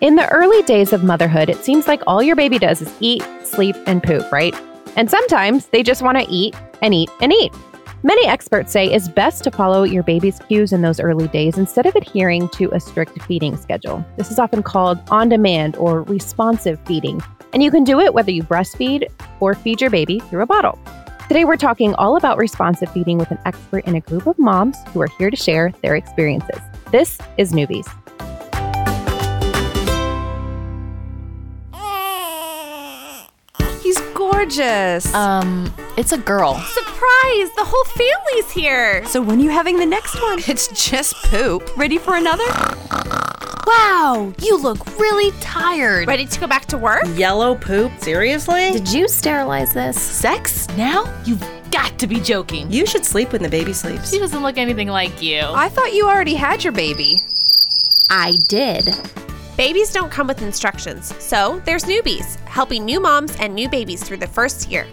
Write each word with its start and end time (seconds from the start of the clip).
In 0.00 0.16
the 0.16 0.26
early 0.30 0.62
days 0.62 0.94
of 0.94 1.04
motherhood, 1.04 1.50
it 1.50 1.62
seems 1.62 1.86
like 1.86 2.02
all 2.06 2.22
your 2.22 2.34
baby 2.34 2.58
does 2.58 2.80
is 2.80 2.90
eat, 3.00 3.22
sleep, 3.44 3.76
and 3.86 4.02
poop, 4.02 4.32
right? 4.32 4.54
And 4.96 5.10
sometimes 5.10 5.66
they 5.66 5.82
just 5.82 6.00
want 6.00 6.16
to 6.16 6.26
eat 6.26 6.56
and 6.80 6.94
eat 6.94 7.10
and 7.20 7.30
eat. 7.30 7.52
Many 8.02 8.26
experts 8.26 8.72
say 8.72 8.86
it's 8.86 9.08
best 9.08 9.44
to 9.44 9.50
follow 9.50 9.82
your 9.82 10.02
baby's 10.02 10.38
cues 10.38 10.72
in 10.72 10.80
those 10.80 11.00
early 11.00 11.28
days 11.28 11.58
instead 11.58 11.84
of 11.84 11.94
adhering 11.96 12.48
to 12.48 12.70
a 12.70 12.80
strict 12.80 13.20
feeding 13.24 13.58
schedule. 13.58 14.02
This 14.16 14.30
is 14.30 14.38
often 14.38 14.62
called 14.62 14.98
on 15.10 15.28
demand 15.28 15.76
or 15.76 16.00
responsive 16.04 16.80
feeding, 16.86 17.22
and 17.52 17.62
you 17.62 17.70
can 17.70 17.84
do 17.84 18.00
it 18.00 18.14
whether 18.14 18.30
you 18.30 18.42
breastfeed 18.42 19.06
or 19.38 19.52
feed 19.52 19.82
your 19.82 19.90
baby 19.90 20.18
through 20.18 20.40
a 20.40 20.46
bottle. 20.46 20.78
Today, 21.28 21.44
we're 21.44 21.58
talking 21.58 21.94
all 21.96 22.16
about 22.16 22.38
responsive 22.38 22.90
feeding 22.90 23.18
with 23.18 23.30
an 23.30 23.38
expert 23.44 23.84
in 23.86 23.96
a 23.96 24.00
group 24.00 24.26
of 24.26 24.38
moms 24.38 24.78
who 24.94 25.02
are 25.02 25.08
here 25.18 25.30
to 25.30 25.36
share 25.36 25.74
their 25.82 25.94
experiences. 25.94 26.60
This 26.90 27.18
is 27.36 27.52
Newbies. 27.52 27.86
Gorgeous. 34.14 35.12
Um, 35.14 35.72
it's 35.96 36.12
a 36.12 36.18
girl. 36.18 36.54
Surprise! 36.54 37.50
The 37.56 37.64
whole 37.64 37.84
family's 37.84 38.50
here. 38.50 39.04
so 39.06 39.20
when 39.22 39.40
are 39.40 39.42
you 39.42 39.50
having 39.50 39.78
the 39.78 39.86
next 39.86 40.20
one? 40.20 40.38
It's 40.48 40.68
just 40.88 41.14
poop. 41.24 41.76
Ready 41.76 41.98
for 41.98 42.16
another? 42.16 42.44
Wow, 43.66 44.32
you 44.42 44.58
look 44.60 44.84
really 44.98 45.30
tired. 45.40 46.08
Ready 46.08 46.26
to 46.26 46.40
go 46.40 46.46
back 46.48 46.66
to 46.66 46.78
work? 46.78 47.04
Yellow 47.14 47.54
poop? 47.54 47.92
Seriously? 47.98 48.72
Did 48.72 48.92
you 48.92 49.06
sterilize 49.06 49.72
this? 49.72 50.00
Sex? 50.00 50.66
Now? 50.76 51.04
You've 51.24 51.44
got 51.70 51.96
to 52.00 52.06
be 52.08 52.18
joking. 52.20 52.70
You 52.70 52.84
should 52.84 53.04
sleep 53.04 53.30
when 53.32 53.42
the 53.42 53.48
baby 53.48 53.72
sleeps. 53.72 54.10
She 54.10 54.18
doesn't 54.18 54.42
look 54.42 54.58
anything 54.58 54.88
like 54.88 55.22
you. 55.22 55.40
I 55.42 55.68
thought 55.68 55.92
you 55.94 56.08
already 56.08 56.34
had 56.34 56.64
your 56.64 56.72
baby. 56.72 57.22
I 58.08 58.38
did. 58.48 58.86
Babies 59.60 59.92
don't 59.92 60.10
come 60.10 60.26
with 60.26 60.40
instructions, 60.40 61.14
so 61.22 61.60
there's 61.66 61.84
Newbies, 61.84 62.36
helping 62.46 62.82
new 62.82 62.98
moms 62.98 63.36
and 63.36 63.54
new 63.54 63.68
babies 63.68 64.02
through 64.02 64.16
the 64.16 64.26
first 64.26 64.70
year. 64.70 64.86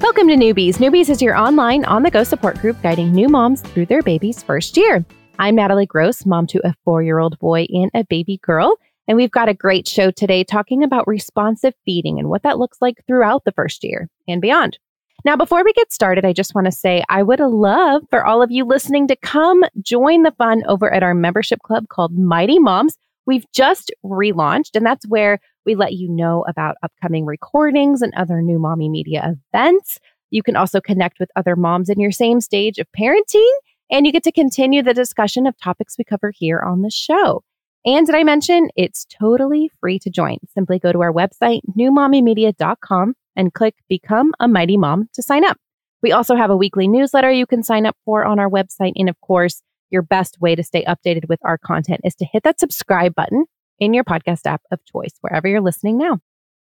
Welcome 0.00 0.28
to 0.28 0.36
Newbies. 0.36 0.76
Newbies 0.76 1.10
is 1.10 1.20
your 1.20 1.36
online 1.36 1.84
on 1.86 2.04
the 2.04 2.12
go 2.12 2.22
support 2.22 2.60
group 2.60 2.80
guiding 2.80 3.10
new 3.10 3.28
moms 3.28 3.60
through 3.60 3.86
their 3.86 4.02
baby's 4.02 4.40
first 4.40 4.76
year. 4.76 5.04
I'm 5.40 5.56
Natalie 5.56 5.84
Gross, 5.84 6.24
mom 6.24 6.46
to 6.46 6.64
a 6.64 6.76
four 6.84 7.02
year 7.02 7.18
old 7.18 7.36
boy 7.40 7.66
and 7.70 7.90
a 7.92 8.04
baby 8.04 8.38
girl. 8.40 8.78
And 9.08 9.16
we've 9.16 9.32
got 9.32 9.48
a 9.48 9.52
great 9.52 9.88
show 9.88 10.12
today 10.12 10.44
talking 10.44 10.84
about 10.84 11.08
responsive 11.08 11.74
feeding 11.84 12.20
and 12.20 12.28
what 12.28 12.44
that 12.44 12.60
looks 12.60 12.78
like 12.80 13.04
throughout 13.08 13.44
the 13.44 13.50
first 13.50 13.82
year 13.82 14.08
and 14.28 14.40
beyond. 14.40 14.78
Now, 15.24 15.34
before 15.34 15.64
we 15.64 15.72
get 15.72 15.92
started, 15.92 16.24
I 16.24 16.32
just 16.32 16.54
want 16.54 16.66
to 16.66 16.72
say 16.72 17.02
I 17.08 17.24
would 17.24 17.40
love 17.40 18.02
for 18.10 18.24
all 18.24 18.42
of 18.42 18.52
you 18.52 18.64
listening 18.64 19.08
to 19.08 19.16
come 19.16 19.64
join 19.82 20.22
the 20.22 20.34
fun 20.38 20.62
over 20.68 20.92
at 20.92 21.02
our 21.02 21.14
membership 21.14 21.62
club 21.62 21.88
called 21.88 22.16
Mighty 22.16 22.60
Moms. 22.60 22.96
We've 23.26 23.46
just 23.52 23.92
relaunched, 24.04 24.74
and 24.74 24.84
that's 24.84 25.06
where 25.06 25.38
we 25.64 25.74
let 25.74 25.94
you 25.94 26.08
know 26.08 26.44
about 26.48 26.76
upcoming 26.82 27.24
recordings 27.24 28.02
and 28.02 28.12
other 28.14 28.42
new 28.42 28.58
mommy 28.58 28.88
media 28.88 29.34
events. 29.54 29.98
You 30.30 30.42
can 30.42 30.56
also 30.56 30.80
connect 30.80 31.18
with 31.18 31.30
other 31.36 31.56
moms 31.56 31.88
in 31.88 32.00
your 32.00 32.12
same 32.12 32.40
stage 32.40 32.78
of 32.78 32.86
parenting, 32.98 33.50
and 33.90 34.06
you 34.06 34.12
get 34.12 34.24
to 34.24 34.32
continue 34.32 34.82
the 34.82 34.94
discussion 34.94 35.46
of 35.46 35.56
topics 35.58 35.96
we 35.96 36.04
cover 36.04 36.32
here 36.34 36.60
on 36.60 36.82
the 36.82 36.90
show. 36.90 37.42
And 37.86 38.06
did 38.06 38.14
I 38.14 38.24
mention 38.24 38.70
it's 38.76 39.04
totally 39.04 39.70
free 39.78 39.98
to 40.00 40.10
join? 40.10 40.38
Simply 40.54 40.78
go 40.78 40.90
to 40.90 41.02
our 41.02 41.12
website, 41.12 41.60
newmommymedia.com, 41.78 43.14
and 43.36 43.52
click 43.52 43.74
Become 43.88 44.32
a 44.40 44.48
Mighty 44.48 44.76
Mom 44.76 45.08
to 45.12 45.22
sign 45.22 45.44
up. 45.44 45.58
We 46.02 46.12
also 46.12 46.34
have 46.34 46.50
a 46.50 46.56
weekly 46.56 46.88
newsletter 46.88 47.30
you 47.30 47.46
can 47.46 47.62
sign 47.62 47.86
up 47.86 47.96
for 48.04 48.24
on 48.24 48.38
our 48.38 48.48
website. 48.48 48.92
And 48.96 49.08
of 49.08 49.20
course, 49.20 49.62
your 49.94 50.02
best 50.02 50.38
way 50.40 50.54
to 50.54 50.62
stay 50.62 50.84
updated 50.84 51.28
with 51.28 51.40
our 51.42 51.56
content 51.56 52.02
is 52.04 52.14
to 52.16 52.26
hit 52.30 52.42
that 52.42 52.60
subscribe 52.60 53.14
button 53.14 53.46
in 53.78 53.94
your 53.94 54.04
podcast 54.04 54.44
app 54.44 54.60
of 54.70 54.84
choice, 54.84 55.14
wherever 55.22 55.48
you're 55.48 55.62
listening 55.62 55.96
now. 55.96 56.20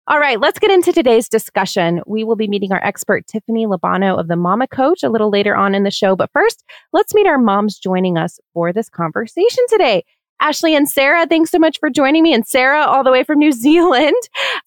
All 0.09 0.19
right, 0.19 0.39
let's 0.39 0.59
get 0.59 0.71
into 0.71 0.93
today's 0.93 1.27
discussion. 1.27 2.01
We 2.07 2.23
will 2.23 2.37
be 2.37 2.47
meeting 2.47 2.71
our 2.71 2.81
expert, 2.81 3.27
Tiffany 3.27 3.65
Labano 3.67 4.17
of 4.17 4.29
the 4.29 4.37
Mama 4.37 4.65
Coach, 4.65 5.03
a 5.03 5.09
little 5.09 5.29
later 5.29 5.53
on 5.53 5.75
in 5.75 5.83
the 5.83 5.91
show. 5.91 6.15
But 6.15 6.31
first, 6.31 6.63
let's 6.93 7.13
meet 7.13 7.27
our 7.27 7.37
moms 7.37 7.77
joining 7.77 8.17
us 8.17 8.39
for 8.53 8.71
this 8.71 8.87
conversation 8.87 9.65
today. 9.67 10.05
Ashley 10.39 10.75
and 10.75 10.87
Sarah, 10.87 11.25
thanks 11.27 11.51
so 11.51 11.59
much 11.59 11.79
for 11.79 11.89
joining 11.89 12.23
me. 12.23 12.33
And 12.33 12.47
Sarah, 12.47 12.85
all 12.85 13.03
the 13.03 13.11
way 13.11 13.23
from 13.23 13.39
New 13.39 13.51
Zealand. 13.51 14.15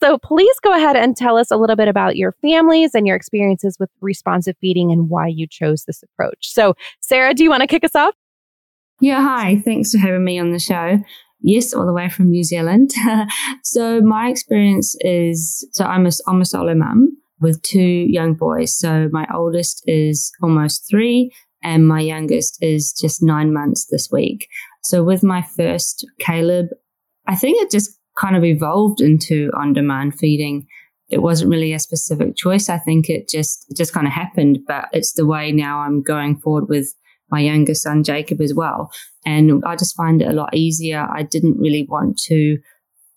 So 0.02 0.18
please 0.18 0.54
go 0.62 0.74
ahead 0.74 0.96
and 0.96 1.16
tell 1.16 1.38
us 1.38 1.50
a 1.50 1.56
little 1.56 1.76
bit 1.76 1.88
about 1.88 2.16
your 2.16 2.32
families 2.42 2.94
and 2.94 3.06
your 3.06 3.16
experiences 3.16 3.78
with 3.78 3.88
responsive 4.02 4.56
feeding 4.60 4.92
and 4.92 5.08
why 5.08 5.28
you 5.28 5.46
chose 5.46 5.84
this 5.84 6.02
approach. 6.02 6.52
So, 6.52 6.74
Sarah, 7.00 7.32
do 7.32 7.44
you 7.44 7.50
want 7.50 7.62
to 7.62 7.66
kick 7.66 7.84
us 7.84 7.94
off? 7.94 8.14
Yeah, 9.00 9.22
hi. 9.22 9.62
Thanks 9.64 9.92
for 9.92 9.98
having 9.98 10.24
me 10.24 10.38
on 10.38 10.50
the 10.50 10.58
show. 10.58 10.98
Yes, 11.40 11.72
all 11.72 11.86
the 11.86 11.92
way 11.92 12.10
from 12.10 12.30
New 12.30 12.44
Zealand. 12.44 12.90
so 13.64 14.02
my 14.02 14.28
experience 14.28 14.94
is 15.00 15.66
so 15.72 15.84
I'm 15.86 16.06
a 16.06 16.10
I'm 16.28 16.42
a 16.42 16.44
solo 16.44 16.74
mum 16.74 17.16
with 17.40 17.62
two 17.62 17.80
young 17.80 18.34
boys. 18.34 18.76
So 18.76 19.08
my 19.10 19.26
oldest 19.34 19.82
is 19.86 20.30
almost 20.42 20.86
three, 20.90 21.32
and 21.62 21.88
my 21.88 22.00
youngest 22.00 22.58
is 22.60 22.92
just 22.92 23.22
nine 23.22 23.54
months 23.54 23.86
this 23.90 24.10
week. 24.12 24.48
So 24.82 25.02
with 25.02 25.22
my 25.22 25.40
first 25.40 26.06
Caleb, 26.18 26.66
I 27.26 27.36
think 27.36 27.62
it 27.62 27.70
just 27.70 27.98
kind 28.18 28.36
of 28.36 28.44
evolved 28.44 29.00
into 29.00 29.50
on 29.56 29.72
demand 29.72 30.18
feeding. 30.18 30.66
It 31.08 31.22
wasn't 31.22 31.50
really 31.50 31.72
a 31.72 31.78
specific 31.78 32.36
choice. 32.36 32.68
I 32.68 32.76
think 32.76 33.08
it 33.08 33.30
just 33.30 33.64
it 33.70 33.78
just 33.78 33.94
kind 33.94 34.06
of 34.06 34.12
happened, 34.12 34.58
but 34.66 34.88
it's 34.92 35.14
the 35.14 35.26
way 35.26 35.52
now 35.52 35.80
I'm 35.80 36.02
going 36.02 36.36
forward 36.36 36.68
with 36.68 36.94
my 37.30 37.40
younger 37.40 37.74
son 37.74 38.02
Jacob 38.02 38.40
as 38.40 38.54
well. 38.54 38.90
And 39.24 39.62
I 39.64 39.76
just 39.76 39.96
find 39.96 40.22
it 40.22 40.28
a 40.28 40.34
lot 40.34 40.54
easier. 40.54 41.06
I 41.12 41.22
didn't 41.22 41.58
really 41.58 41.86
want 41.88 42.18
to 42.26 42.58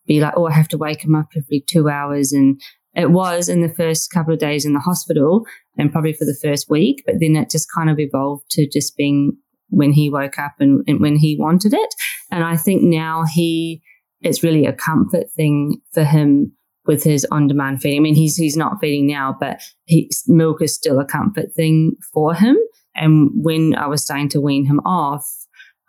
be 0.06 0.20
like, 0.20 0.34
oh, 0.36 0.48
I 0.48 0.52
have 0.54 0.68
to 0.70 0.78
wake 0.78 1.04
him 1.04 1.16
up 1.16 1.28
every 1.36 1.64
two 1.68 1.90
hours. 1.90 2.32
And 2.34 2.60
it 2.94 3.12
was 3.12 3.50
in 3.50 3.62
the 3.62 3.74
first 3.74 4.12
couple 4.12 4.34
of 4.34 4.40
days 4.40 4.66
in 4.66 4.74
the 4.74 4.80
hospital 4.80 5.46
and 5.78 5.92
probably 5.92 6.14
for 6.14 6.26
the 6.26 6.38
first 6.42 6.70
week, 6.70 7.04
but 7.06 7.16
then 7.20 7.36
it 7.36 7.50
just 7.50 7.68
kind 7.74 7.90
of 7.90 8.00
evolved 8.00 8.44
to 8.52 8.68
just 8.70 8.96
being 8.98 9.38
when 9.70 9.92
he 9.92 10.10
woke 10.10 10.38
up 10.38 10.54
and, 10.60 10.84
and 10.88 11.00
when 11.00 11.16
he 11.16 11.36
wanted 11.40 11.74
it. 11.74 11.96
And 12.32 12.44
I 12.44 12.58
think 12.58 12.84
now 12.84 13.24
he, 13.34 13.82
it's 14.22 14.44
really 14.44 14.66
a 14.66 14.74
comfort 14.74 15.32
thing 15.36 15.82
for 15.94 16.04
him 16.04 16.52
with 16.86 17.04
his 17.04 17.26
on-demand 17.32 17.82
feeding. 17.82 18.00
I 18.00 18.04
mean, 18.04 18.16
he's 18.16 18.36
he's 18.36 18.58
not 18.58 18.78
feeding 18.82 19.08
now, 19.08 19.36
but 19.40 19.62
he, 19.86 20.12
milk 20.28 20.62
is 20.62 20.76
still 20.76 21.00
a 21.00 21.06
comfort 21.06 21.54
thing 21.56 21.94
for 22.14 22.36
him. 22.36 22.58
And 22.96 23.30
when 23.34 23.76
I 23.76 23.88
was 23.88 24.04
starting 24.04 24.30
to 24.30 24.42
wean 24.42 24.66
him 24.66 24.80
off, 24.86 25.26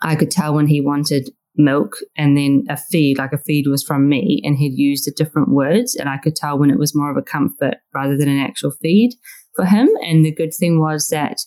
I 0.03 0.17
could 0.17 0.31
tell 0.31 0.55
when 0.55 0.67
he 0.67 0.81
wanted 0.81 1.31
milk 1.57 1.97
and 2.17 2.37
then 2.37 2.65
a 2.69 2.77
feed, 2.77 3.19
like 3.19 3.33
a 3.33 3.39
feed 3.39 3.67
was 3.67 3.85
from 3.85 4.09
me, 4.09 4.41
and 4.45 4.57
he'd 4.57 4.77
used 4.77 5.07
the 5.07 5.13
different 5.13 5.51
words, 5.51 5.95
and 5.95 6.09
I 6.09 6.19
could 6.19 6.37
tell 6.37 6.59
when 6.59 6.71
it 6.71 6.79
was 6.79 6.95
more 6.95 7.11
of 7.11 7.17
a 7.17 7.23
comfort 7.23 7.77
rather 7.95 8.17
than 8.17 8.29
an 8.29 8.41
actual 8.41 8.73
feed 8.83 9.13
for 9.55 9.65
him. 9.65 9.89
And 10.03 10.25
the 10.25 10.35
good 10.35 10.53
thing 10.55 10.81
was 10.81 11.09
that 11.09 11.39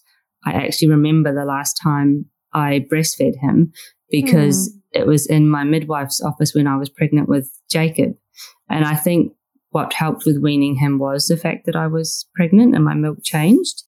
I 0.45 0.53
actually 0.53 0.89
remember 0.89 1.33
the 1.33 1.45
last 1.45 1.73
time 1.81 2.25
I 2.53 2.85
breastfed 2.91 3.37
him 3.41 3.71
because 4.09 4.69
mm. 4.69 4.99
it 5.01 5.07
was 5.07 5.27
in 5.27 5.49
my 5.49 5.63
midwife's 5.63 6.21
office 6.21 6.53
when 6.53 6.67
I 6.67 6.77
was 6.77 6.89
pregnant 6.89 7.27
with 7.27 7.51
Jacob. 7.69 8.13
And 8.69 8.85
I 8.85 8.95
think 8.95 9.33
what 9.71 9.93
helped 9.93 10.25
with 10.25 10.41
weaning 10.41 10.75
him 10.75 10.99
was 10.99 11.27
the 11.27 11.37
fact 11.37 11.65
that 11.65 11.75
I 11.75 11.87
was 11.87 12.27
pregnant 12.35 12.75
and 12.75 12.85
my 12.85 12.93
milk 12.93 13.19
changed. 13.23 13.83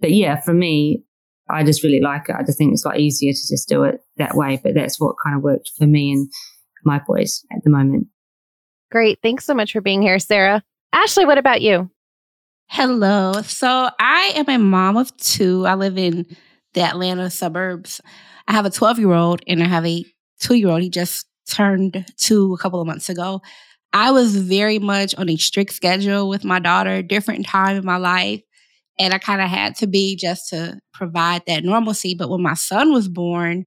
But 0.00 0.12
yeah, 0.12 0.40
for 0.40 0.52
me, 0.52 1.04
I 1.48 1.64
just 1.64 1.82
really 1.82 2.00
like 2.00 2.28
it. 2.28 2.36
I 2.38 2.42
just 2.42 2.58
think 2.58 2.72
it's 2.72 2.84
a 2.84 2.88
lot 2.88 3.00
easier 3.00 3.32
to 3.32 3.48
just 3.48 3.68
do 3.68 3.84
it 3.84 4.00
that 4.16 4.34
way. 4.34 4.60
But 4.62 4.74
that's 4.74 5.00
what 5.00 5.16
kind 5.24 5.36
of 5.36 5.42
worked 5.42 5.70
for 5.76 5.86
me 5.86 6.12
and 6.12 6.30
my 6.84 7.00
boys 7.06 7.44
at 7.52 7.62
the 7.64 7.70
moment. 7.70 8.08
Great. 8.90 9.18
Thanks 9.22 9.44
so 9.44 9.54
much 9.54 9.72
for 9.72 9.80
being 9.80 10.02
here, 10.02 10.18
Sarah. 10.18 10.62
Ashley, 10.92 11.24
what 11.24 11.38
about 11.38 11.62
you? 11.62 11.90
Hello. 12.68 13.32
So 13.42 13.90
I 13.98 14.32
am 14.34 14.48
a 14.48 14.58
mom 14.58 14.96
of 14.96 15.14
two. 15.16 15.66
I 15.66 15.74
live 15.74 15.98
in 15.98 16.26
the 16.74 16.82
Atlanta 16.82 17.30
suburbs. 17.30 18.00
I 18.48 18.52
have 18.52 18.66
a 18.66 18.70
12 18.70 18.98
year 18.98 19.12
old 19.12 19.42
and 19.46 19.62
I 19.62 19.66
have 19.66 19.86
a 19.86 20.04
two 20.40 20.54
year 20.54 20.68
old. 20.68 20.82
He 20.82 20.90
just 20.90 21.26
turned 21.48 22.04
two 22.16 22.54
a 22.54 22.58
couple 22.58 22.80
of 22.80 22.86
months 22.86 23.08
ago. 23.08 23.40
I 23.92 24.10
was 24.10 24.36
very 24.36 24.78
much 24.78 25.14
on 25.16 25.28
a 25.28 25.36
strict 25.36 25.74
schedule 25.74 26.28
with 26.28 26.44
my 26.44 26.58
daughter, 26.58 27.02
different 27.02 27.46
time 27.46 27.76
in 27.76 27.84
my 27.84 27.98
life. 27.98 28.42
And 28.98 29.14
I 29.14 29.18
kind 29.18 29.40
of 29.40 29.48
had 29.48 29.74
to 29.76 29.86
be 29.86 30.16
just 30.16 30.48
to 30.50 30.78
provide 30.92 31.42
that 31.46 31.64
normalcy. 31.64 32.14
But 32.14 32.28
when 32.30 32.42
my 32.42 32.54
son 32.54 32.92
was 32.92 33.08
born, 33.08 33.64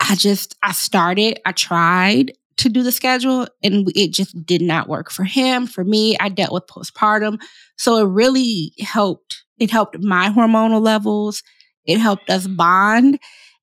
I 0.00 0.14
just, 0.14 0.56
I 0.62 0.72
started, 0.72 1.40
I 1.44 1.52
tried 1.52 2.32
to 2.56 2.68
do 2.68 2.82
the 2.82 2.92
schedule 2.92 3.46
and 3.62 3.90
it 3.94 4.12
just 4.12 4.44
did 4.44 4.62
not 4.62 4.88
work 4.88 5.10
for 5.10 5.24
him. 5.24 5.66
For 5.66 5.84
me, 5.84 6.16
I 6.18 6.28
dealt 6.28 6.52
with 6.52 6.66
postpartum. 6.66 7.40
So 7.76 7.96
it 7.98 8.10
really 8.10 8.72
helped. 8.78 9.44
It 9.58 9.70
helped 9.70 9.98
my 9.98 10.28
hormonal 10.28 10.80
levels. 10.80 11.42
It 11.84 11.98
helped 11.98 12.30
us 12.30 12.46
bond 12.46 13.18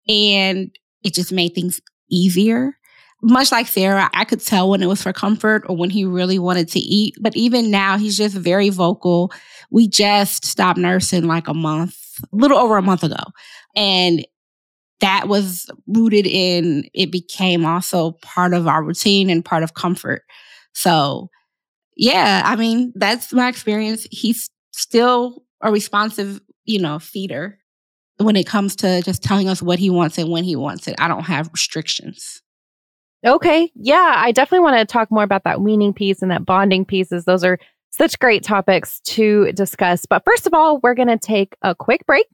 and 0.07 0.71
it 1.03 1.13
just 1.13 1.31
made 1.31 1.53
things 1.53 1.79
easier. 2.09 2.76
Much 3.21 3.51
like 3.51 3.67
Sarah, 3.67 4.09
I 4.13 4.25
could 4.25 4.41
tell 4.41 4.69
when 4.69 4.83
it 4.83 4.87
was 4.87 5.01
for 5.01 5.11
comfort 5.11 5.63
or 5.67 5.75
when 5.75 5.89
he 5.89 6.05
really 6.05 6.37
wanted 6.37 6.67
to 6.69 6.79
eat. 6.79 7.15
But 7.19 7.35
even 7.35 7.71
now, 7.71 7.97
he's 7.97 8.15
just 8.15 8.35
very 8.35 8.69
vocal. 8.69 9.31
We 9.71 9.87
just 9.87 10.45
stopped 10.45 10.77
nursing 10.77 11.23
like 11.23 11.47
a 11.47 11.53
month, 11.53 11.97
a 12.31 12.35
little 12.35 12.57
over 12.57 12.77
a 12.77 12.81
month 12.83 13.03
ago. 13.03 13.23
And 13.75 14.25
that 14.99 15.27
was 15.27 15.69
rooted 15.87 16.25
in 16.25 16.89
it 16.93 17.11
became 17.11 17.65
also 17.65 18.13
part 18.21 18.53
of 18.53 18.67
our 18.67 18.83
routine 18.83 19.29
and 19.29 19.45
part 19.45 19.63
of 19.63 19.73
comfort. 19.73 20.23
So, 20.73 21.29
yeah, 21.95 22.43
I 22.45 22.55
mean, 22.55 22.93
that's 22.95 23.33
my 23.33 23.47
experience. 23.47 24.07
He's 24.11 24.49
still 24.71 25.43
a 25.61 25.71
responsive, 25.71 26.39
you 26.65 26.79
know, 26.79 26.99
feeder 26.99 27.59
when 28.17 28.35
it 28.35 28.47
comes 28.47 28.75
to 28.77 29.01
just 29.01 29.23
telling 29.23 29.49
us 29.49 29.61
what 29.61 29.79
he 29.79 29.89
wants 29.89 30.17
and 30.17 30.29
when 30.29 30.43
he 30.43 30.55
wants 30.55 30.87
it. 30.87 30.95
I 30.99 31.07
don't 31.07 31.23
have 31.23 31.49
restrictions. 31.51 32.41
Okay. 33.27 33.71
Yeah, 33.75 34.13
I 34.15 34.31
definitely 34.31 34.63
want 34.63 34.77
to 34.77 34.85
talk 34.85 35.11
more 35.11 35.23
about 35.23 35.43
that 35.43 35.61
weaning 35.61 35.93
piece 35.93 36.21
and 36.21 36.31
that 36.31 36.45
bonding 36.45 36.85
pieces. 36.85 37.25
Those 37.25 37.43
are 37.43 37.59
such 37.89 38.19
great 38.19 38.43
topics 38.43 38.99
to 39.01 39.51
discuss. 39.51 40.05
But 40.05 40.23
first 40.23 40.47
of 40.47 40.53
all, 40.53 40.79
we're 40.81 40.93
going 40.93 41.07
to 41.09 41.17
take 41.17 41.55
a 41.61 41.75
quick 41.75 42.05
break 42.05 42.27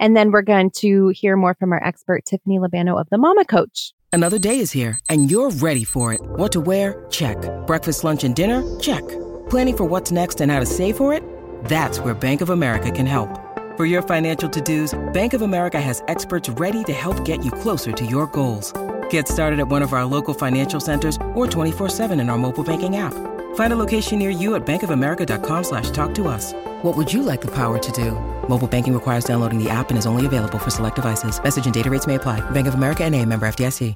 and 0.00 0.16
then 0.16 0.30
we're 0.30 0.42
going 0.42 0.70
to 0.76 1.08
hear 1.08 1.36
more 1.36 1.54
from 1.54 1.72
our 1.72 1.82
expert, 1.84 2.24
Tiffany 2.24 2.58
Labano 2.58 2.98
of 3.00 3.08
the 3.10 3.18
Mama 3.18 3.44
Coach. 3.44 3.92
Another 4.12 4.38
day 4.38 4.58
is 4.58 4.72
here 4.72 4.98
and 5.10 5.30
you're 5.30 5.50
ready 5.50 5.84
for 5.84 6.14
it. 6.14 6.20
What 6.22 6.52
to 6.52 6.60
wear? 6.60 7.04
Check. 7.10 7.36
Breakfast, 7.66 8.04
lunch, 8.04 8.24
and 8.24 8.34
dinner? 8.34 8.62
Check. 8.80 9.06
Planning 9.50 9.76
for 9.76 9.84
what's 9.84 10.10
next 10.10 10.40
and 10.40 10.50
how 10.50 10.60
to 10.60 10.66
save 10.66 10.96
for 10.96 11.12
it? 11.12 11.22
That's 11.64 12.00
where 12.00 12.14
Bank 12.14 12.40
of 12.40 12.50
America 12.50 12.90
can 12.90 13.06
help. 13.06 13.28
For 13.76 13.84
your 13.84 14.02
financial 14.02 14.48
to 14.48 14.60
dos, 14.60 14.98
Bank 15.12 15.34
of 15.34 15.42
America 15.42 15.80
has 15.80 16.02
experts 16.08 16.48
ready 16.48 16.84
to 16.84 16.92
help 16.92 17.24
get 17.24 17.44
you 17.44 17.50
closer 17.50 17.92
to 17.92 18.06
your 18.06 18.26
goals. 18.28 18.72
Get 19.10 19.28
started 19.28 19.60
at 19.60 19.68
one 19.68 19.82
of 19.82 19.92
our 19.92 20.04
local 20.04 20.34
financial 20.34 20.80
centers 20.80 21.16
or 21.34 21.46
24-7 21.46 22.20
in 22.20 22.28
our 22.30 22.38
mobile 22.38 22.64
banking 22.64 22.96
app. 22.96 23.14
Find 23.54 23.72
a 23.72 23.76
location 23.76 24.18
near 24.18 24.30
you 24.30 24.54
at 24.56 24.66
bankofamerica.com 24.66 25.64
slash 25.64 25.90
talk 25.90 26.14
to 26.14 26.26
us. 26.26 26.54
What 26.82 26.96
would 26.96 27.12
you 27.12 27.22
like 27.22 27.40
the 27.40 27.54
power 27.54 27.78
to 27.78 27.92
do? 27.92 28.12
Mobile 28.48 28.68
banking 28.68 28.94
requires 28.94 29.24
downloading 29.24 29.62
the 29.62 29.70
app 29.70 29.90
and 29.90 29.98
is 29.98 30.06
only 30.06 30.26
available 30.26 30.58
for 30.58 30.70
select 30.70 30.96
devices. 30.96 31.42
Message 31.42 31.66
and 31.66 31.74
data 31.74 31.90
rates 31.90 32.06
may 32.06 32.16
apply. 32.16 32.40
Bank 32.50 32.66
of 32.66 32.74
America 32.74 33.04
and 33.04 33.14
a 33.14 33.24
member 33.24 33.46
FDIC. 33.46 33.94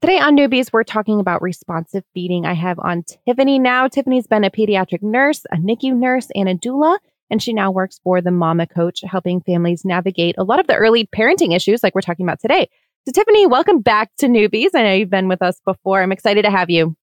Today 0.00 0.18
on 0.18 0.36
Newbies, 0.36 0.70
we're 0.70 0.84
talking 0.84 1.18
about 1.18 1.40
responsive 1.40 2.04
feeding. 2.12 2.44
I 2.44 2.52
have 2.52 2.78
on 2.78 3.04
Tiffany 3.26 3.58
now. 3.58 3.88
Tiffany's 3.88 4.26
been 4.26 4.44
a 4.44 4.50
pediatric 4.50 5.02
nurse, 5.02 5.46
a 5.50 5.56
NICU 5.56 5.96
nurse, 5.96 6.28
and 6.34 6.46
a 6.46 6.54
doula 6.54 6.98
and 7.30 7.42
she 7.42 7.52
now 7.52 7.70
works 7.70 8.00
for 8.04 8.20
the 8.20 8.30
Mama 8.30 8.66
Coach, 8.66 9.00
helping 9.04 9.40
families 9.40 9.84
navigate 9.84 10.34
a 10.38 10.44
lot 10.44 10.60
of 10.60 10.66
the 10.66 10.76
early 10.76 11.06
parenting 11.06 11.54
issues 11.54 11.82
like 11.82 11.94
we're 11.94 12.00
talking 12.00 12.26
about 12.26 12.40
today. 12.40 12.68
So, 13.06 13.12
Tiffany, 13.12 13.46
welcome 13.46 13.80
back 13.80 14.10
to 14.18 14.26
Newbies. 14.26 14.70
I 14.74 14.82
know 14.82 14.92
you've 14.92 15.10
been 15.10 15.28
with 15.28 15.42
us 15.42 15.60
before. 15.64 16.02
I'm 16.02 16.12
excited 16.12 16.42
to 16.42 16.50
have 16.50 16.70
you. 16.70 16.96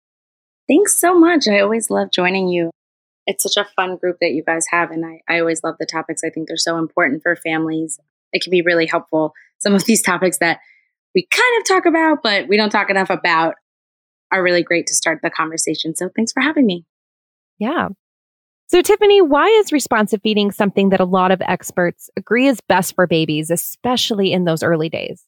Thanks 0.69 0.99
so 0.99 1.14
much. 1.14 1.49
I 1.49 1.61
always 1.61 1.90
love 1.90 2.11
joining 2.11 2.49
you. 2.49 2.70
It's 3.26 3.43
such 3.43 3.62
a 3.62 3.69
fun 3.76 3.96
group 3.96 4.17
that 4.20 4.31
you 4.31 4.43
guys 4.43 4.67
have, 4.70 4.90
and 4.90 5.05
I, 5.05 5.20
I 5.28 5.40
always 5.40 5.62
love 5.62 5.76
the 5.78 5.87
topics. 5.87 6.22
I 6.25 6.31
think 6.31 6.49
they're 6.49 6.56
so 6.56 6.78
important 6.78 7.22
for 7.22 7.37
families. 7.37 7.99
It 8.32 8.43
can 8.43 8.50
be 8.50 8.62
really 8.62 8.87
helpful. 8.87 9.34
Some 9.58 9.75
of 9.75 9.84
these 9.84 10.02
topics 10.02 10.38
that 10.38 10.61
we 11.14 11.26
kind 11.31 11.61
of 11.61 11.67
talk 11.67 11.87
about, 11.87 12.22
but 12.22 12.49
we 12.49 12.56
don't 12.56 12.70
talk 12.70 12.88
enough 12.88 13.11
about, 13.11 13.56
are 14.32 14.43
really 14.43 14.62
great 14.62 14.87
to 14.87 14.94
start 14.94 15.20
the 15.22 15.31
conversation. 15.31 15.94
So, 15.94 16.08
thanks 16.14 16.32
for 16.32 16.40
having 16.40 16.67
me. 16.67 16.87
Yeah. 17.58 17.88
So, 18.70 18.81
Tiffany, 18.82 19.20
why 19.20 19.49
is 19.49 19.72
responsive 19.72 20.22
feeding 20.22 20.52
something 20.52 20.90
that 20.90 21.00
a 21.00 21.05
lot 21.05 21.32
of 21.32 21.43
experts 21.43 22.08
agree 22.17 22.46
is 22.46 22.61
best 22.69 22.94
for 22.94 23.08
babies, 23.08 23.50
especially 23.50 24.32
in 24.32 24.44
those 24.44 24.62
early 24.62 24.88
days? 24.88 25.25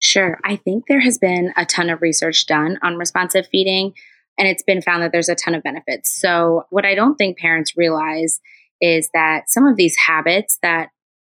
Sure. 0.00 0.40
I 0.42 0.56
think 0.56 0.88
there 0.88 0.98
has 0.98 1.16
been 1.16 1.52
a 1.56 1.64
ton 1.64 1.90
of 1.90 2.02
research 2.02 2.44
done 2.46 2.76
on 2.82 2.96
responsive 2.96 3.46
feeding, 3.52 3.92
and 4.36 4.48
it's 4.48 4.64
been 4.64 4.82
found 4.82 5.04
that 5.04 5.12
there's 5.12 5.28
a 5.28 5.36
ton 5.36 5.54
of 5.54 5.62
benefits. 5.62 6.20
So, 6.20 6.64
what 6.70 6.84
I 6.84 6.96
don't 6.96 7.14
think 7.14 7.38
parents 7.38 7.76
realize 7.76 8.40
is 8.80 9.10
that 9.14 9.48
some 9.48 9.64
of 9.64 9.76
these 9.76 9.96
habits 10.04 10.58
that 10.62 10.88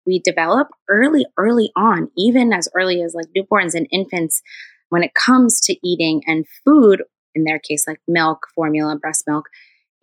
we 0.04 0.20
develop 0.20 0.68
early, 0.90 1.24
early 1.38 1.72
on, 1.74 2.10
even 2.14 2.52
as 2.52 2.68
early 2.76 3.00
as 3.00 3.14
like 3.14 3.28
newborns 3.34 3.74
and 3.74 3.86
infants, 3.90 4.42
when 4.90 5.02
it 5.02 5.14
comes 5.14 5.62
to 5.62 5.76
eating 5.82 6.20
and 6.26 6.44
food, 6.62 7.04
in 7.34 7.44
their 7.44 7.58
case, 7.58 7.88
like 7.88 8.00
milk, 8.06 8.48
formula, 8.54 8.98
breast 9.00 9.24
milk, 9.26 9.46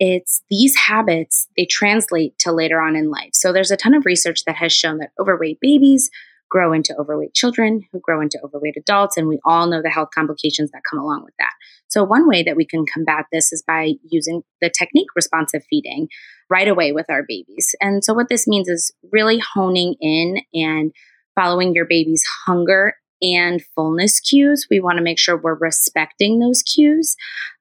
it's 0.00 0.42
these 0.50 0.74
habits, 0.74 1.46
they 1.56 1.66
translate 1.66 2.36
to 2.40 2.52
later 2.52 2.80
on 2.80 2.96
in 2.96 3.10
life. 3.10 3.30
So 3.34 3.52
there's 3.52 3.70
a 3.70 3.76
ton 3.76 3.94
of 3.94 4.06
research 4.06 4.44
that 4.46 4.56
has 4.56 4.72
shown 4.72 4.98
that 4.98 5.10
overweight 5.20 5.58
babies 5.60 6.10
grow 6.48 6.72
into 6.72 6.96
overweight 6.98 7.34
children 7.34 7.82
who 7.92 8.00
grow 8.00 8.20
into 8.20 8.40
overweight 8.42 8.76
adults. 8.76 9.16
And 9.16 9.28
we 9.28 9.38
all 9.44 9.68
know 9.68 9.82
the 9.82 9.90
health 9.90 10.08
complications 10.12 10.70
that 10.72 10.82
come 10.90 10.98
along 10.98 11.22
with 11.24 11.34
that. 11.38 11.52
So, 11.88 12.02
one 12.02 12.26
way 12.26 12.42
that 12.42 12.56
we 12.56 12.66
can 12.66 12.84
combat 12.92 13.26
this 13.30 13.52
is 13.52 13.62
by 13.62 13.92
using 14.10 14.42
the 14.60 14.70
technique 14.70 15.08
responsive 15.14 15.62
feeding 15.68 16.08
right 16.48 16.66
away 16.66 16.92
with 16.92 17.06
our 17.08 17.22
babies. 17.28 17.74
And 17.80 18.02
so, 18.02 18.14
what 18.14 18.28
this 18.28 18.48
means 18.48 18.68
is 18.68 18.92
really 19.12 19.40
honing 19.54 19.94
in 20.00 20.38
and 20.54 20.92
following 21.34 21.74
your 21.74 21.86
baby's 21.86 22.24
hunger 22.46 22.94
and 23.22 23.62
fullness 23.74 24.20
cues. 24.20 24.66
We 24.70 24.80
want 24.80 24.98
to 24.98 25.04
make 25.04 25.18
sure 25.18 25.36
we're 25.36 25.54
respecting 25.54 26.38
those 26.38 26.62
cues 26.62 27.16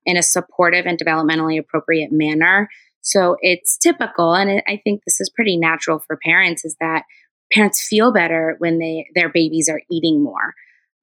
in 0.06 0.18
a 0.18 0.24
supportive 0.24 0.86
and 0.86 0.98
developmentally 0.98 1.60
appropriate 1.60 2.12
manner. 2.12 2.70
So 3.02 3.38
it's 3.42 3.78
typical, 3.78 4.34
and 4.34 4.62
I 4.68 4.80
think 4.84 5.04
this 5.06 5.22
is 5.22 5.30
pretty 5.30 5.58
natural 5.58 6.00
for 6.00 6.18
parents, 6.24 6.66
is 6.66 6.76
that 6.80 7.04
parents 7.52 7.86
feel 7.86 8.12
better 8.12 8.56
when 8.60 8.80
they 8.80 9.08
their 9.16 9.30
babies 9.30 9.70
are 9.70 9.82
eating 9.90 10.24
more. 10.24 10.54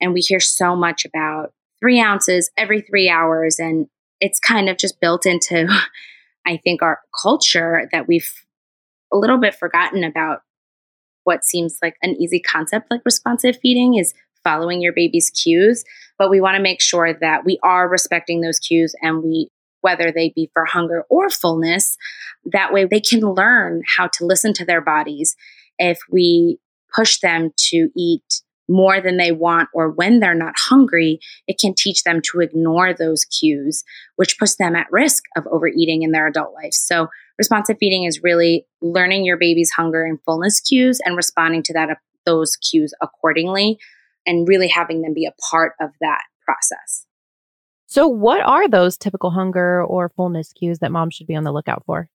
And 0.01 0.13
we 0.13 0.21
hear 0.21 0.41
so 0.41 0.77
much 0.77 1.05
about 1.05 1.53
three 1.81 2.01
ounces 2.01 2.51
every 2.57 2.81
three 2.81 3.09
hours, 3.09 3.59
and 3.59 3.87
it's 4.21 4.39
kind 4.39 4.69
of 4.69 4.77
just 4.77 5.01
built 5.01 5.27
into, 5.27 5.69
I 6.47 6.59
think, 6.59 6.83
our 6.83 7.01
culture 7.23 7.89
that 7.93 8.07
we've 8.07 8.33
a 9.13 9.17
little 9.17 9.39
bit 9.39 9.55
forgotten 9.55 10.05
about 10.05 10.41
what 11.25 11.45
seems 11.45 11.79
like 11.83 11.97
an 12.03 12.15
easy 12.21 12.41
concept 12.41 12.87
like 12.91 13.01
responsive 13.05 13.59
feeding 13.61 13.95
is 13.97 14.15
following 14.47 14.81
your 14.81 14.93
baby's 14.93 15.31
cues, 15.31 15.83
but 16.19 16.31
we 16.31 16.41
want 16.41 16.57
to 16.57 16.63
make 16.63 16.81
sure 16.81 17.13
that 17.13 17.45
we 17.45 17.59
are 17.65 17.89
respecting 17.89 18.41
those 18.41 18.61
cues 18.61 18.95
and 19.03 19.25
we 19.25 19.51
whether 19.81 20.11
they 20.11 20.33
be 20.35 20.51
for 20.53 20.65
hunger 20.65 21.05
or 21.09 21.31
fullness, 21.31 21.97
that 22.45 22.73
way 22.73 22.85
they 22.85 23.01
can 23.01 23.21
learn 23.21 23.83
how 23.97 24.09
to 24.09 24.25
listen 24.25 24.53
to 24.53 24.65
their 24.65 24.81
bodies. 24.81 25.37
If 25.79 25.99
we 26.11 26.59
push 26.93 27.21
them 27.21 27.53
to 27.71 27.89
eat 27.97 28.43
more 28.69 29.01
than 29.01 29.17
they 29.17 29.31
want 29.31 29.69
or 29.73 29.91
when 29.91 30.19
they're 30.19 30.35
not 30.35 30.55
hungry, 30.59 31.21
it 31.47 31.61
can 31.61 31.73
teach 31.73 32.03
them 32.03 32.21
to 32.21 32.41
ignore 32.41 32.93
those 32.95 33.25
cues, 33.25 33.85
which 34.17 34.39
puts 34.41 34.57
them 34.57 34.75
at 34.75 34.91
risk 34.91 35.23
of 35.37 35.47
overeating 35.47 36.03
in 36.03 36.11
their 36.11 36.27
adult 36.27 36.53
life. 36.53 36.73
So, 36.73 37.09
responsive 37.39 37.77
feeding 37.79 38.05
is 38.05 38.25
really 38.25 38.67
learning 38.81 39.25
your 39.25 39.37
baby's 39.37 39.71
hunger 39.71 40.05
and 40.05 40.19
fullness 40.25 40.61
cues 40.61 41.01
and 41.05 41.17
responding 41.17 41.63
to 41.65 41.73
that 41.75 41.99
those 42.25 42.57
cues 42.57 42.93
accordingly 43.01 43.79
and 44.27 44.49
really 44.49 44.69
having 44.69 45.03
them 45.03 45.15
be 45.15 45.27
a 45.27 45.35
part 45.51 45.73
of 45.81 45.91
that 46.01 46.23
process. 46.45 47.07
So, 47.87 48.09
what 48.09 48.41
are 48.43 48.69
those 48.69 48.97
typical 48.97 49.31
hunger 49.31 49.83
or 49.83 50.11
fullness 50.11 50.53
cues 50.53 50.81
that 50.81 50.93
moms 50.93 51.15
should 51.15 51.27
be 51.27 51.37
on 51.37 51.45
the 51.45 51.53
lookout 51.53 51.85
for? 51.87 52.11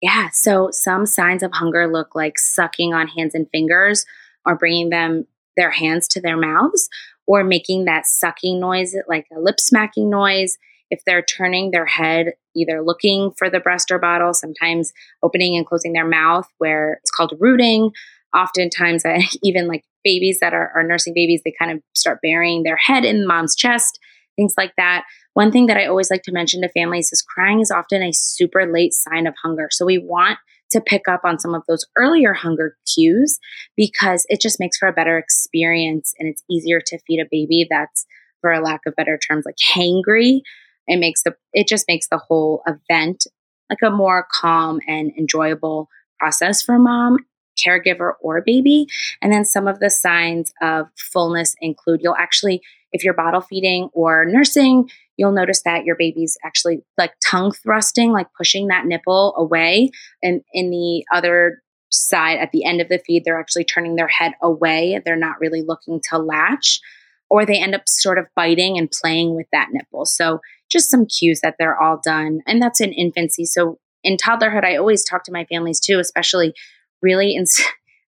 Yeah, 0.00 0.30
so 0.30 0.70
some 0.72 1.06
signs 1.06 1.42
of 1.42 1.52
hunger 1.52 1.86
look 1.86 2.14
like 2.14 2.38
sucking 2.38 2.94
on 2.94 3.08
hands 3.08 3.34
and 3.34 3.48
fingers 3.50 4.04
or 4.44 4.56
bringing 4.56 4.90
them 4.90 5.26
their 5.56 5.70
hands 5.70 6.08
to 6.08 6.20
their 6.20 6.36
mouths 6.36 6.88
or 7.26 7.44
making 7.44 7.84
that 7.84 8.06
sucking 8.06 8.58
noise 8.58 8.94
like 9.08 9.26
a 9.34 9.40
lip 9.40 9.60
smacking 9.60 10.10
noise 10.10 10.56
if 10.90 11.04
they're 11.04 11.22
turning 11.22 11.70
their 11.70 11.86
head 11.86 12.32
either 12.54 12.82
looking 12.82 13.32
for 13.36 13.48
the 13.48 13.60
breast 13.60 13.90
or 13.90 13.98
bottle 13.98 14.34
sometimes 14.34 14.92
opening 15.22 15.56
and 15.56 15.66
closing 15.66 15.92
their 15.92 16.08
mouth 16.08 16.46
where 16.58 16.94
it's 17.02 17.10
called 17.10 17.34
rooting 17.38 17.90
oftentimes 18.36 19.04
even 19.42 19.68
like 19.68 19.84
babies 20.04 20.38
that 20.40 20.54
are, 20.54 20.72
are 20.74 20.82
nursing 20.82 21.14
babies, 21.14 21.42
they 21.44 21.54
kind 21.58 21.70
of 21.70 21.82
start 21.94 22.18
burying 22.22 22.62
their 22.62 22.76
head 22.76 23.04
in 23.04 23.26
mom's 23.26 23.54
chest, 23.54 23.98
things 24.36 24.54
like 24.56 24.72
that. 24.76 25.04
One 25.34 25.50
thing 25.50 25.66
that 25.66 25.76
I 25.76 25.86
always 25.86 26.10
like 26.10 26.22
to 26.24 26.32
mention 26.32 26.62
to 26.62 26.68
families 26.68 27.10
is 27.12 27.22
crying 27.22 27.60
is 27.60 27.70
often 27.70 28.02
a 28.02 28.12
super 28.12 28.70
late 28.70 28.92
sign 28.92 29.26
of 29.26 29.34
hunger. 29.42 29.68
So 29.70 29.86
we 29.86 29.98
want 29.98 30.38
to 30.72 30.80
pick 30.80 31.08
up 31.08 31.20
on 31.24 31.38
some 31.38 31.54
of 31.54 31.62
those 31.68 31.86
earlier 31.96 32.32
hunger 32.32 32.76
cues 32.94 33.38
because 33.76 34.24
it 34.28 34.40
just 34.40 34.58
makes 34.58 34.78
for 34.78 34.88
a 34.88 34.92
better 34.92 35.18
experience 35.18 36.12
and 36.18 36.28
it's 36.28 36.42
easier 36.50 36.80
to 36.84 36.98
feed 37.06 37.20
a 37.20 37.28
baby 37.30 37.66
that's, 37.68 38.06
for 38.40 38.52
a 38.52 38.60
lack 38.60 38.80
of 38.86 38.96
better 38.96 39.16
terms, 39.16 39.44
like 39.46 39.54
hangry 39.74 40.40
it 40.86 40.98
makes 40.98 41.22
the 41.22 41.34
it 41.52 41.68
just 41.68 41.86
makes 41.88 42.08
the 42.08 42.18
whole 42.18 42.62
event 42.66 43.26
like 43.70 43.78
a 43.84 43.90
more 43.90 44.26
calm 44.32 44.80
and 44.86 45.12
enjoyable 45.18 45.88
process 46.18 46.62
for 46.62 46.78
mom 46.78 47.18
caregiver 47.64 48.12
or 48.20 48.42
baby 48.44 48.86
and 49.20 49.32
then 49.32 49.44
some 49.44 49.66
of 49.66 49.78
the 49.80 49.90
signs 49.90 50.52
of 50.62 50.86
fullness 50.96 51.54
include 51.60 52.00
you'll 52.02 52.16
actually 52.16 52.60
if 52.92 53.04
you're 53.04 53.14
bottle 53.14 53.40
feeding 53.40 53.88
or 53.92 54.24
nursing 54.24 54.88
you'll 55.16 55.32
notice 55.32 55.62
that 55.62 55.84
your 55.84 55.96
baby's 55.96 56.36
actually 56.44 56.82
like 56.98 57.12
tongue 57.24 57.52
thrusting 57.52 58.12
like 58.12 58.28
pushing 58.36 58.68
that 58.68 58.86
nipple 58.86 59.34
away 59.36 59.90
and 60.22 60.42
in 60.52 60.70
the 60.70 61.04
other 61.12 61.62
side 61.90 62.38
at 62.38 62.52
the 62.52 62.64
end 62.64 62.80
of 62.80 62.88
the 62.88 62.98
feed 62.98 63.22
they're 63.24 63.40
actually 63.40 63.64
turning 63.64 63.96
their 63.96 64.08
head 64.08 64.32
away 64.42 65.00
they're 65.04 65.16
not 65.16 65.40
really 65.40 65.62
looking 65.62 66.00
to 66.02 66.18
latch 66.18 66.80
or 67.28 67.46
they 67.46 67.58
end 67.58 67.74
up 67.74 67.82
sort 67.86 68.18
of 68.18 68.26
biting 68.34 68.78
and 68.78 68.90
playing 68.90 69.34
with 69.34 69.46
that 69.52 69.68
nipple 69.72 70.06
so 70.06 70.40
just 70.72 70.90
some 70.90 71.06
cues 71.06 71.40
that 71.42 71.56
they're 71.58 71.80
all 71.80 72.00
done. 72.02 72.40
And 72.46 72.60
that's 72.60 72.80
in 72.80 72.92
infancy. 72.92 73.44
So 73.44 73.78
in 74.02 74.16
toddlerhood, 74.16 74.64
I 74.64 74.76
always 74.76 75.04
talk 75.04 75.22
to 75.24 75.32
my 75.32 75.44
families 75.44 75.78
too, 75.78 76.00
especially 76.00 76.54
really 77.02 77.34
in, 77.36 77.44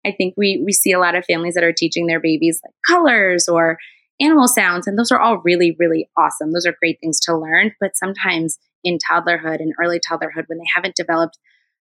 I 0.05 0.11
think 0.11 0.35
we 0.37 0.61
we 0.63 0.71
see 0.73 0.91
a 0.91 0.99
lot 0.99 1.15
of 1.15 1.25
families 1.25 1.55
that 1.55 1.63
are 1.63 1.73
teaching 1.73 2.07
their 2.07 2.19
babies 2.19 2.61
like 2.63 2.73
colors 2.87 3.47
or 3.47 3.77
animal 4.21 4.47
sounds 4.47 4.85
and 4.85 4.97
those 4.97 5.11
are 5.11 5.19
all 5.19 5.41
really 5.43 5.75
really 5.79 6.09
awesome. 6.17 6.51
Those 6.51 6.65
are 6.65 6.75
great 6.79 6.99
things 7.01 7.19
to 7.21 7.37
learn, 7.37 7.73
but 7.79 7.95
sometimes 7.95 8.57
in 8.83 8.97
toddlerhood 8.97 9.59
and 9.59 9.73
early 9.81 9.99
toddlerhood 9.99 10.47
when 10.47 10.57
they 10.57 10.69
haven't 10.73 10.95
developed 10.95 11.37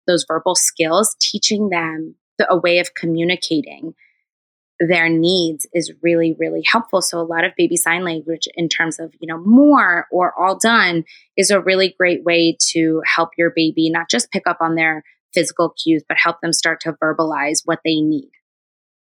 those 0.06 0.24
verbal 0.26 0.54
skills, 0.54 1.16
teaching 1.20 1.68
them 1.68 2.14
the, 2.38 2.50
a 2.50 2.56
way 2.56 2.78
of 2.78 2.94
communicating 2.94 3.94
their 4.78 5.08
needs 5.08 5.66
is 5.72 5.92
really 6.02 6.36
really 6.38 6.62
helpful 6.62 7.00
so 7.00 7.18
a 7.18 7.24
lot 7.24 7.44
of 7.44 7.52
baby 7.56 7.78
sign 7.78 8.04
language 8.04 8.46
in 8.56 8.68
terms 8.68 8.98
of 8.98 9.10
you 9.20 9.26
know 9.26 9.38
more 9.38 10.06
or 10.12 10.38
all 10.38 10.58
done 10.58 11.02
is 11.34 11.50
a 11.50 11.60
really 11.60 11.94
great 11.98 12.22
way 12.24 12.54
to 12.60 13.00
help 13.06 13.30
your 13.38 13.50
baby 13.56 13.88
not 13.88 14.10
just 14.10 14.30
pick 14.30 14.46
up 14.46 14.58
on 14.60 14.74
their 14.74 15.02
physical 15.36 15.74
cues 15.82 16.02
but 16.08 16.16
help 16.22 16.40
them 16.40 16.52
start 16.52 16.80
to 16.80 16.94
verbalize 16.94 17.60
what 17.64 17.80
they 17.84 18.00
need 18.00 18.30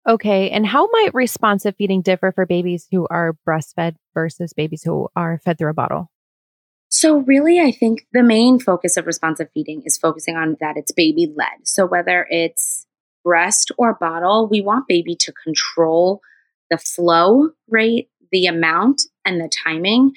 okay 0.08 0.50
and 0.50 0.68
how 0.68 0.88
might 0.92 1.14
responsive 1.14 1.76
feeding 1.78 2.02
differ 2.02 2.32
for 2.34 2.46
babies 2.46 2.88
who 2.92 3.08
are 3.10 3.36
breastfed 3.48 3.96
versus 4.14 4.54
babies 4.54 4.84
who 4.84 5.08
are 5.16 5.40
fed 5.44 5.58
through 5.58 5.72
a 5.72 5.74
bottle 5.74 6.12
so, 6.92 7.20
really, 7.20 7.60
I 7.60 7.72
think 7.72 8.08
the 8.14 8.24
main 8.24 8.60
focus 8.60 8.98
of 8.98 9.06
responsive 9.06 9.50
feeding 9.54 9.84
is 9.86 9.98
focusing 9.98 10.36
on 10.36 10.58
that 10.60 10.76
it's 10.76 10.92
baby 10.92 11.32
led. 11.38 11.66
So, 11.68 11.86
whether 11.86 12.26
it's 12.32 12.88
breast 13.24 13.72
or 13.78 13.94
bottle, 13.94 14.48
we 14.50 14.62
want 14.62 14.88
baby 14.88 15.16
to 15.20 15.32
control 15.32 16.22
the 16.72 16.80
flow 16.80 17.52
rate, 17.68 18.10
the 18.32 18.48
amount, 18.48 19.04
and 19.24 19.40
the 19.40 19.52
timing. 19.64 20.14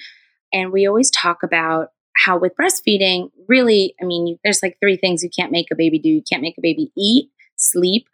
And 0.51 0.71
we 0.71 0.87
always 0.87 1.11
talk 1.11 1.43
about 1.43 1.89
how 2.15 2.37
with 2.37 2.53
breastfeeding, 2.55 3.29
really, 3.47 3.95
I 4.01 4.05
mean, 4.05 4.37
there's 4.43 4.61
like 4.61 4.77
three 4.79 4.97
things 4.97 5.23
you 5.23 5.29
can't 5.29 5.51
make 5.51 5.67
a 5.71 5.75
baby 5.75 5.99
do. 5.99 6.09
You 6.09 6.23
can't 6.27 6.41
make 6.41 6.57
a 6.57 6.61
baby 6.61 6.91
eat, 6.97 7.29
sleep, 7.55 8.07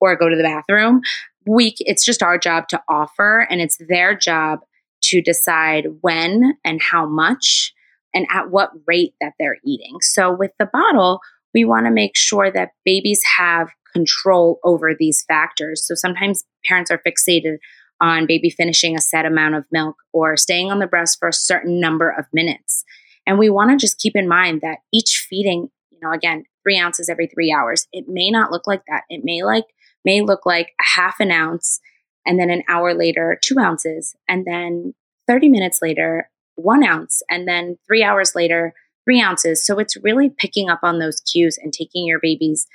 or 0.00 0.16
go 0.16 0.28
to 0.28 0.36
the 0.36 0.42
bathroom. 0.42 1.00
We, 1.46 1.74
it's 1.78 2.04
just 2.04 2.22
our 2.22 2.38
job 2.38 2.68
to 2.68 2.82
offer, 2.88 3.46
and 3.50 3.60
it's 3.60 3.78
their 3.88 4.16
job 4.16 4.60
to 5.04 5.22
decide 5.22 5.86
when 6.00 6.54
and 6.64 6.80
how 6.82 7.06
much 7.06 7.72
and 8.12 8.26
at 8.30 8.50
what 8.50 8.70
rate 8.86 9.14
that 9.20 9.34
they're 9.38 9.58
eating. 9.64 9.98
So 10.00 10.32
with 10.32 10.50
the 10.58 10.68
bottle, 10.72 11.20
we 11.54 11.64
want 11.64 11.86
to 11.86 11.92
make 11.92 12.16
sure 12.16 12.50
that 12.50 12.70
babies 12.84 13.20
have 13.38 13.68
control 13.92 14.58
over 14.64 14.94
these 14.98 15.24
factors. 15.26 15.86
So 15.86 15.94
sometimes 15.94 16.44
parents 16.64 16.90
are 16.90 17.00
fixated 17.06 17.58
on 18.00 18.26
baby 18.26 18.50
finishing 18.50 18.96
a 18.96 19.00
set 19.00 19.24
amount 19.24 19.54
of 19.54 19.64
milk 19.70 19.96
or 20.12 20.36
staying 20.36 20.70
on 20.70 20.80
the 20.80 20.86
breast 20.86 21.18
for 21.18 21.28
a 21.28 21.32
certain 21.32 21.80
number 21.80 22.10
of 22.10 22.26
minutes. 22.32 22.84
And 23.26 23.38
we 23.38 23.50
want 23.50 23.70
to 23.70 23.76
just 23.76 23.98
keep 23.98 24.14
in 24.14 24.28
mind 24.28 24.60
that 24.60 24.78
each 24.92 25.26
feeding, 25.28 25.68
you 25.90 25.98
know, 26.02 26.12
again, 26.12 26.44
three 26.62 26.78
ounces 26.78 27.08
every 27.08 27.26
three 27.26 27.52
hours, 27.52 27.86
it 27.92 28.06
may 28.08 28.30
not 28.30 28.50
look 28.50 28.66
like 28.66 28.82
that. 28.88 29.02
It 29.08 29.22
may 29.24 29.42
like 29.42 29.64
may 30.04 30.20
look 30.20 30.46
like 30.46 30.68
a 30.80 31.00
half 31.00 31.16
an 31.18 31.32
ounce 31.32 31.80
and 32.24 32.38
then 32.38 32.50
an 32.50 32.62
hour 32.68 32.94
later, 32.94 33.38
two 33.42 33.58
ounces, 33.58 34.14
and 34.28 34.44
then 34.46 34.94
30 35.26 35.48
minutes 35.48 35.80
later, 35.82 36.30
one 36.54 36.84
ounce, 36.84 37.22
and 37.30 37.46
then 37.46 37.78
three 37.86 38.02
hours 38.02 38.34
later, 38.34 38.72
three 39.04 39.20
ounces. 39.20 39.64
So 39.64 39.78
it's 39.78 39.96
really 40.02 40.30
picking 40.30 40.68
up 40.68 40.80
on 40.82 40.98
those 40.98 41.20
cues 41.20 41.58
and 41.60 41.72
taking 41.72 42.06
your 42.06 42.20
baby's 42.20 42.66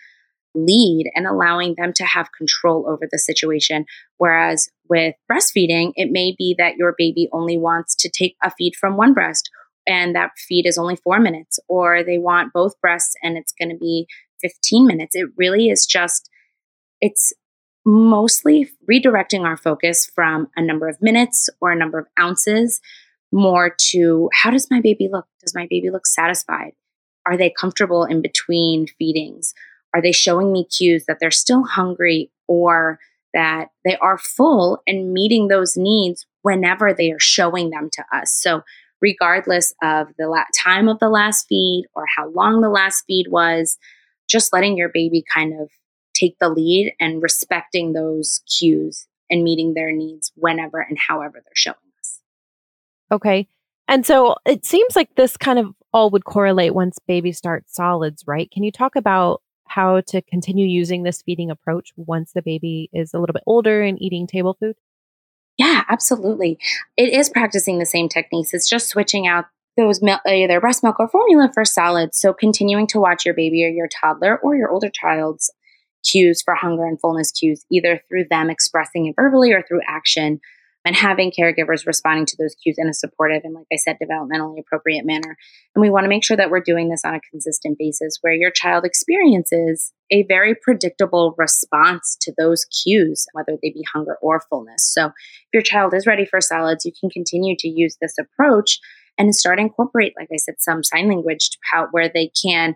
lead 0.54 1.10
and 1.16 1.26
allowing 1.26 1.76
them 1.78 1.94
to 1.94 2.06
have 2.06 2.32
control 2.38 2.86
over 2.90 3.08
the 3.10 3.18
situation. 3.18 3.86
Whereas 4.18 4.70
with 4.90 5.16
breastfeeding, 5.32 5.92
it 5.96 6.12
may 6.12 6.36
be 6.38 6.56
that 6.58 6.76
your 6.76 6.94
baby 6.98 7.30
only 7.32 7.58
wants 7.58 7.96
to 7.96 8.10
take 8.10 8.36
a 8.44 8.52
feed 8.52 8.74
from 8.76 8.98
one 8.98 9.14
breast 9.14 9.50
and 9.88 10.16
that 10.16 10.32
feed 10.38 10.66
is 10.66 10.78
only 10.78 10.96
four 10.96 11.20
minutes, 11.20 11.60
or 11.68 12.04
they 12.04 12.18
want 12.18 12.54
both 12.54 12.80
breasts 12.82 13.16
and 13.24 13.38
it's 13.38 13.54
going 13.54 13.70
to 13.70 13.78
be 13.78 14.08
15 14.42 14.86
minutes. 14.86 15.16
It 15.16 15.30
really 15.38 15.70
is 15.70 15.86
just, 15.86 16.30
it's 17.00 17.34
mostly 17.86 18.70
redirecting 18.90 19.42
our 19.42 19.58
focus 19.58 20.06
from 20.06 20.48
a 20.56 20.62
number 20.62 20.88
of 20.88 21.02
minutes 21.02 21.50
or 21.60 21.72
a 21.72 21.76
number 21.76 21.98
of 21.98 22.08
ounces 22.20 22.80
more 23.32 23.74
to 23.80 24.30
how 24.34 24.52
does 24.52 24.70
my 24.70 24.82
baby 24.82 25.08
look? 25.12 25.26
Does 25.40 25.56
my 25.56 25.68
baby 25.70 25.90
look 25.90 26.06
satisfied? 26.06 26.74
Are 27.26 27.38
they 27.38 27.50
comfortable 27.50 28.04
in 28.04 28.22
between 28.22 28.88
feedings? 28.88 29.54
Are 29.94 30.02
they 30.02 30.12
showing 30.12 30.52
me 30.52 30.66
cues 30.66 31.06
that 31.08 31.18
they're 31.20 31.32
still 31.32 31.64
hungry 31.64 32.32
or 32.48 33.00
that 33.34 33.70
they 33.86 33.96
are 33.98 34.18
full 34.18 34.82
and 34.86 35.14
meeting 35.14 35.48
those 35.48 35.78
needs 35.78 36.26
whenever 36.42 36.94
they 36.94 37.12
are 37.12 37.20
showing 37.20 37.70
them 37.70 37.90
to 37.94 38.04
us? 38.14 38.34
So, 38.34 38.64
regardless 39.02 39.74
of 39.82 40.08
the 40.18 40.28
la- 40.28 40.44
time 40.58 40.88
of 40.88 41.00
the 41.00 41.10
last 41.10 41.48
feed 41.48 41.86
or 41.94 42.06
how 42.16 42.30
long 42.30 42.62
the 42.62 42.70
last 42.70 43.04
feed 43.08 43.28
was, 43.30 43.78
just 44.30 44.54
letting 44.54 44.78
your 44.78 44.90
baby 44.94 45.24
kind 45.34 45.60
of 45.60 45.70
take 46.14 46.38
the 46.40 46.50
lead 46.50 46.94
and 47.00 47.22
respecting 47.22 47.94
those 47.94 48.42
cues 48.58 49.08
and 49.30 49.44
meeting 49.44 49.74
their 49.74 49.92
needs 49.92 50.32
whenever 50.36 50.80
and 50.80 50.98
however 50.98 51.42
they're 51.44 51.52
showing 51.56 51.76
us. 52.00 52.20
Okay. 53.12 53.48
And 53.88 54.06
so 54.06 54.36
it 54.46 54.66
seems 54.66 54.96
like 54.96 55.16
this 55.16 55.36
kind 55.36 55.60
of 55.60 55.74
all 55.94 56.10
would 56.12 56.26
correlate 56.26 56.74
once 56.74 56.98
babies 57.08 57.38
start 57.38 57.70
solids, 57.70 58.24
right? 58.26 58.50
Can 58.52 58.64
you 58.64 58.72
talk 58.72 58.96
about 58.96 59.42
how 59.66 60.02
to 60.02 60.22
continue 60.22 60.66
using 60.66 61.04
this 61.04 61.22
feeding 61.22 61.50
approach 61.50 61.92
once 61.96 62.34
the 62.34 62.42
baby 62.42 62.90
is 62.94 63.14
a 63.14 63.20
little 63.20 63.34
bit 63.34 63.44
older 63.46 63.82
and 63.82 64.02
eating 64.02 64.28
table 64.28 64.56
food? 64.60 64.76
Yeah, 65.58 65.84
absolutely. 65.90 66.58
It 66.98 67.14
is 67.14 67.30
practicing 67.30 67.80
the 67.80 67.86
same 67.86 68.10
techniques. 68.10 68.54
It's 68.54 68.70
just 68.70 68.88
switching 68.90 69.28
out 69.28 69.46
those 69.78 70.02
milk, 70.02 70.22
either 70.28 70.60
breast 70.60 70.84
milk 70.84 71.00
or 71.00 71.08
formula 71.08 71.50
for 71.54 71.66
solids. 71.66 72.20
So 72.20 72.34
continuing 72.34 72.88
to 72.88 73.00
watch 73.00 73.26
your 73.26 73.36
baby 73.36 73.64
or 73.64 73.70
your 73.70 73.88
toddler 73.88 74.38
or 74.38 74.56
your 74.56 74.70
older 74.70 74.90
child's 74.90 75.52
cues 76.10 76.42
for 76.42 76.56
hunger 76.56 76.86
and 76.86 77.00
fullness 77.00 77.32
cues, 77.32 77.66
either 77.72 78.02
through 78.10 78.26
them 78.30 78.50
expressing 78.50 79.06
it 79.06 79.16
verbally 79.16 79.52
or 79.52 79.62
through 79.62 79.82
action 79.88 80.40
and 80.84 80.96
having 80.96 81.32
caregivers 81.32 81.86
responding 81.86 82.26
to 82.26 82.36
those 82.40 82.56
cues 82.56 82.78
in 82.78 82.90
a 82.90 82.94
supportive 82.94 83.42
and, 83.44 83.54
like 83.54 83.68
I 83.72 83.76
said, 83.76 83.98
developmentally 84.02 84.60
appropriate 84.60 85.06
manner. 85.06 85.38
And 85.76 85.82
we 85.82 85.90
want 85.90 86.06
to 86.06 86.10
make 86.10 86.24
sure 86.24 86.38
that 86.38 86.50
we're 86.50 86.60
doing 86.60 86.90
this 86.90 87.06
on 87.06 87.14
a 87.14 87.20
consistent 87.30 87.78
basis 87.78 88.18
where 88.22 88.34
your 88.34 88.52
child 88.52 88.84
experiences 88.84 89.94
a 90.12 90.24
very 90.24 90.56
predictable 90.56 91.36
response 91.38 92.18
to 92.22 92.34
those 92.38 92.66
cues, 92.66 93.28
whether 93.34 93.58
they 93.62 93.70
be 93.70 93.86
hunger 93.94 94.18
or 94.22 94.42
fullness. 94.50 94.92
So 94.92 95.08
if 95.08 95.14
your 95.54 95.62
child 95.62 95.94
is 95.94 96.08
ready 96.08 96.26
for 96.26 96.42
solids, 96.42 96.86
you 96.86 96.92
can 97.00 97.10
continue 97.10 97.56
to 97.60 97.68
use 97.68 97.98
this 98.02 98.16
approach 98.20 98.80
and 99.18 99.36
start 99.36 99.60
incorporate, 99.60 100.14
like 100.18 100.30
I 100.34 100.38
said, 100.38 100.56
some 100.60 100.84
sign 100.84 101.08
language 101.08 101.52
to 101.52 101.58
how, 101.72 101.88
where 101.92 102.10
they 102.10 102.32
can 102.42 102.76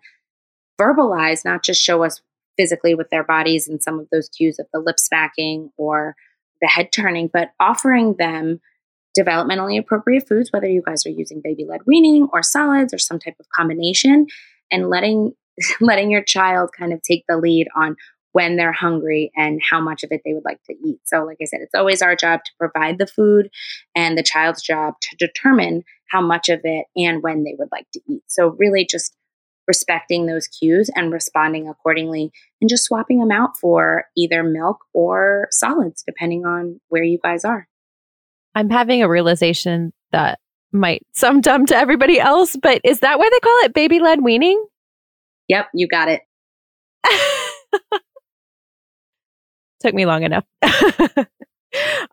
verbalize, 0.79 1.43
not 1.43 1.63
just 1.63 1.81
show 1.81 2.03
us 2.03 2.21
physically 2.57 2.93
with 2.93 3.09
their 3.09 3.23
bodies 3.23 3.67
and 3.67 3.81
some 3.81 3.99
of 3.99 4.07
those 4.11 4.29
cues 4.29 4.59
of 4.59 4.67
the 4.73 4.79
lip 4.79 4.99
smacking 4.99 5.71
or 5.77 6.15
the 6.65 6.69
head 6.69 6.91
turning, 6.91 7.29
but 7.31 7.51
offering 7.59 8.15
them 8.17 8.59
developmentally 9.17 9.79
appropriate 9.79 10.27
foods, 10.27 10.51
whether 10.51 10.67
you 10.67 10.81
guys 10.85 11.05
are 11.05 11.11
using 11.11 11.41
baby 11.43 11.63
led 11.63 11.81
weaning 11.85 12.27
or 12.33 12.41
solids 12.41 12.93
or 12.93 12.97
some 12.97 13.19
type 13.19 13.35
of 13.39 13.45
combination, 13.55 14.25
and 14.71 14.89
letting 14.89 15.33
letting 15.79 16.09
your 16.09 16.23
child 16.23 16.71
kind 16.77 16.91
of 16.91 17.01
take 17.01 17.23
the 17.29 17.37
lead 17.37 17.67
on 17.75 17.95
when 18.31 18.57
they're 18.57 18.73
hungry 18.73 19.31
and 19.37 19.61
how 19.69 19.79
much 19.79 20.03
of 20.03 20.11
it 20.11 20.21
they 20.25 20.33
would 20.33 20.43
like 20.43 20.61
to 20.63 20.73
eat. 20.85 20.99
So, 21.05 21.23
like 21.23 21.37
I 21.41 21.45
said, 21.45 21.61
it's 21.61 21.75
always 21.75 22.01
our 22.01 22.15
job 22.15 22.41
to 22.43 22.51
provide 22.59 22.97
the 22.97 23.07
food 23.07 23.49
and 23.95 24.17
the 24.17 24.23
child's 24.23 24.61
job 24.61 24.95
to 25.01 25.15
determine 25.17 25.83
how 26.09 26.21
much 26.21 26.49
of 26.49 26.61
it 26.63 26.87
and 26.95 27.23
when 27.23 27.43
they 27.43 27.55
would 27.57 27.69
like 27.71 27.87
to 27.93 28.01
eat. 28.09 28.23
So, 28.27 28.49
really 28.59 28.85
just 28.89 29.15
respecting 29.67 30.25
those 30.25 30.47
cues 30.47 30.89
and 30.95 31.11
responding 31.11 31.67
accordingly 31.67 32.31
and 32.61 32.69
just 32.69 32.85
swapping 32.85 33.19
them 33.19 33.31
out 33.31 33.57
for 33.59 34.05
either 34.15 34.43
milk 34.43 34.79
or 34.93 35.47
solids, 35.51 36.03
depending 36.03 36.45
on 36.45 36.79
where 36.89 37.03
you 37.03 37.19
guys 37.23 37.43
are. 37.45 37.67
I'm 38.53 38.69
having 38.69 39.03
a 39.03 39.09
realization 39.09 39.91
that 40.11 40.39
might 40.71 41.03
sound 41.13 41.43
dumb 41.43 41.65
to 41.67 41.75
everybody 41.75 42.19
else, 42.19 42.55
but 42.61 42.81
is 42.83 42.99
that 42.99 43.19
why 43.19 43.29
they 43.29 43.39
call 43.39 43.57
it 43.63 43.73
baby 43.73 43.99
led 43.99 44.23
weaning? 44.23 44.65
Yep, 45.47 45.67
you 45.73 45.87
got 45.87 46.09
it. 46.09 46.21
Took 49.81 49.93
me 49.93 50.05
long 50.05 50.23
enough. 50.23 50.45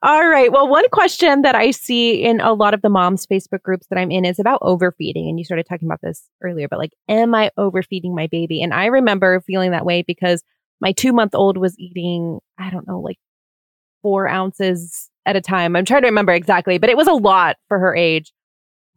All 0.02 0.26
right. 0.26 0.50
Well, 0.50 0.68
one 0.68 0.88
question 0.90 1.42
that 1.42 1.54
I 1.54 1.70
see 1.70 2.22
in 2.22 2.40
a 2.40 2.52
lot 2.52 2.74
of 2.74 2.82
the 2.82 2.88
moms 2.88 3.26
Facebook 3.26 3.62
groups 3.62 3.86
that 3.88 3.98
I'm 3.98 4.10
in 4.10 4.24
is 4.24 4.38
about 4.38 4.60
overfeeding. 4.62 5.28
And 5.28 5.38
you 5.38 5.44
started 5.44 5.66
talking 5.66 5.88
about 5.88 6.00
this 6.02 6.28
earlier, 6.42 6.68
but 6.68 6.78
like, 6.78 6.92
am 7.08 7.34
I 7.34 7.50
overfeeding 7.56 8.14
my 8.14 8.26
baby? 8.26 8.62
And 8.62 8.74
I 8.74 8.86
remember 8.86 9.40
feeling 9.40 9.70
that 9.72 9.84
way 9.84 10.02
because 10.02 10.42
my 10.80 10.92
two 10.92 11.12
month 11.12 11.34
old 11.34 11.56
was 11.56 11.78
eating, 11.78 12.40
I 12.58 12.70
don't 12.70 12.86
know, 12.86 13.00
like 13.00 13.18
four 14.02 14.28
ounces 14.28 15.08
at 15.26 15.36
a 15.36 15.40
time. 15.40 15.76
I'm 15.76 15.84
trying 15.84 16.02
to 16.02 16.08
remember 16.08 16.32
exactly, 16.32 16.78
but 16.78 16.90
it 16.90 16.96
was 16.96 17.06
a 17.06 17.12
lot 17.12 17.56
for 17.68 17.78
her 17.78 17.94
age, 17.94 18.32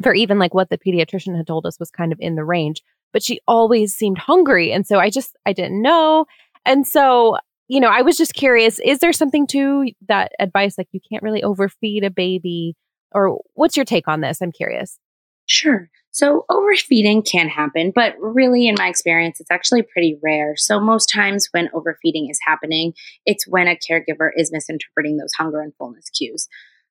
for 0.02 0.14
even 0.14 0.40
like 0.40 0.54
what 0.54 0.70
the 0.70 0.78
pediatrician 0.78 1.38
had 1.38 1.48
told 1.48 1.66
us 1.66 1.80
was 1.80 1.92
kind 1.92 2.12
of 2.12 2.20
in 2.20 2.36
the 2.36 2.44
range. 2.44 2.82
But 3.14 3.24
she 3.24 3.40
always 3.48 3.94
seemed 3.94 4.18
hungry. 4.18 4.72
And 4.74 4.86
so 4.86 5.00
I 5.00 5.10
just, 5.10 5.38
I 5.46 5.54
didn't 5.54 5.82
know. 5.82 6.26
And 6.66 6.88
so 6.88 7.38
you 7.68 7.80
know, 7.80 7.90
I 7.90 8.02
was 8.02 8.18
just 8.18 8.34
curious, 8.34 8.80
is 8.84 9.00
there 9.00 9.14
something 9.14 9.48
to 9.48 9.92
that 10.08 10.32
advice 10.40 10.78
like 10.78 10.88
you 10.92 11.00
can't 11.10 11.24
really 11.24 11.44
overfeed 11.44 12.04
a 12.04 12.10
baby 12.10 12.76
or 13.12 13.40
what's 13.54 13.76
your 13.76 13.86
take 13.86 14.08
on 14.08 14.22
this? 14.22 14.42
I'm 14.42 14.52
curious. 14.52 15.00
Sure. 15.48 15.90
So 16.12 16.46
overfeeding 16.50 17.24
can 17.24 17.50
happen, 17.50 17.92
but 17.94 18.16
really 18.20 18.68
in 18.68 18.76
my 18.78 18.88
experience 18.88 19.40
it's 19.40 19.52
actually 19.52 19.82
pretty 19.82 20.18
rare. 20.24 20.56
So 20.56 20.80
most 20.80 21.08
times 21.14 21.48
when 21.52 21.70
overfeeding 21.74 22.30
is 22.30 22.40
happening, 22.46 22.94
it's 23.26 23.48
when 23.48 23.68
a 23.68 23.76
caregiver 23.76 24.30
is 24.36 24.52
misinterpreting 24.52 25.18
those 25.18 25.34
hunger 25.38 25.60
and 25.60 25.74
fullness 25.78 26.10
cues. 26.10 26.48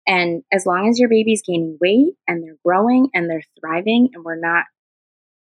And 0.06 0.42
as 0.52 0.66
long 0.66 0.88
as 0.88 0.98
your 0.98 1.08
baby's 1.08 1.42
gaining 1.46 1.78
weight 1.80 2.14
and 2.28 2.42
they're 2.42 2.58
growing 2.64 3.08
and 3.14 3.30
they're 3.30 3.42
thriving 3.60 4.10
and 4.12 4.24
we're 4.24 4.38
not 4.38 4.66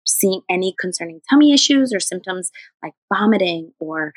seeing 0.06 0.40
any 0.48 0.74
concerning 0.80 1.20
tummy 1.28 1.52
issues 1.52 1.92
or 1.92 2.00
symptoms 2.00 2.50
like 2.82 2.94
vomiting 3.12 3.72
or 3.78 4.12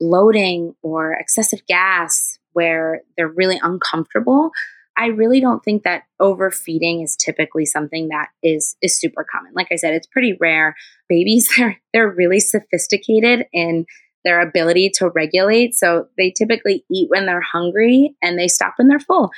bloating 0.00 0.74
or 0.82 1.12
excessive 1.12 1.60
gas 1.66 2.38
where 2.52 3.02
they're 3.16 3.28
really 3.28 3.60
uncomfortable, 3.62 4.50
I 4.96 5.06
really 5.06 5.40
don't 5.40 5.62
think 5.64 5.84
that 5.84 6.02
overfeeding 6.18 7.02
is 7.02 7.16
typically 7.16 7.64
something 7.64 8.08
that 8.08 8.30
is 8.42 8.76
is 8.82 8.98
super 8.98 9.24
common. 9.30 9.52
Like 9.54 9.68
I 9.70 9.76
said, 9.76 9.94
it's 9.94 10.08
pretty 10.08 10.36
rare. 10.40 10.74
Babies 11.08 11.48
they're 11.56 11.80
they're 11.92 12.10
really 12.10 12.40
sophisticated 12.40 13.46
in 13.52 13.86
their 14.24 14.40
ability 14.40 14.90
to 14.96 15.08
regulate. 15.10 15.74
So 15.74 16.08
they 16.18 16.32
typically 16.36 16.84
eat 16.90 17.08
when 17.08 17.26
they're 17.26 17.40
hungry 17.40 18.16
and 18.20 18.38
they 18.38 18.48
stop 18.48 18.74
when 18.76 18.88
they're 18.88 18.98
full. 18.98 19.30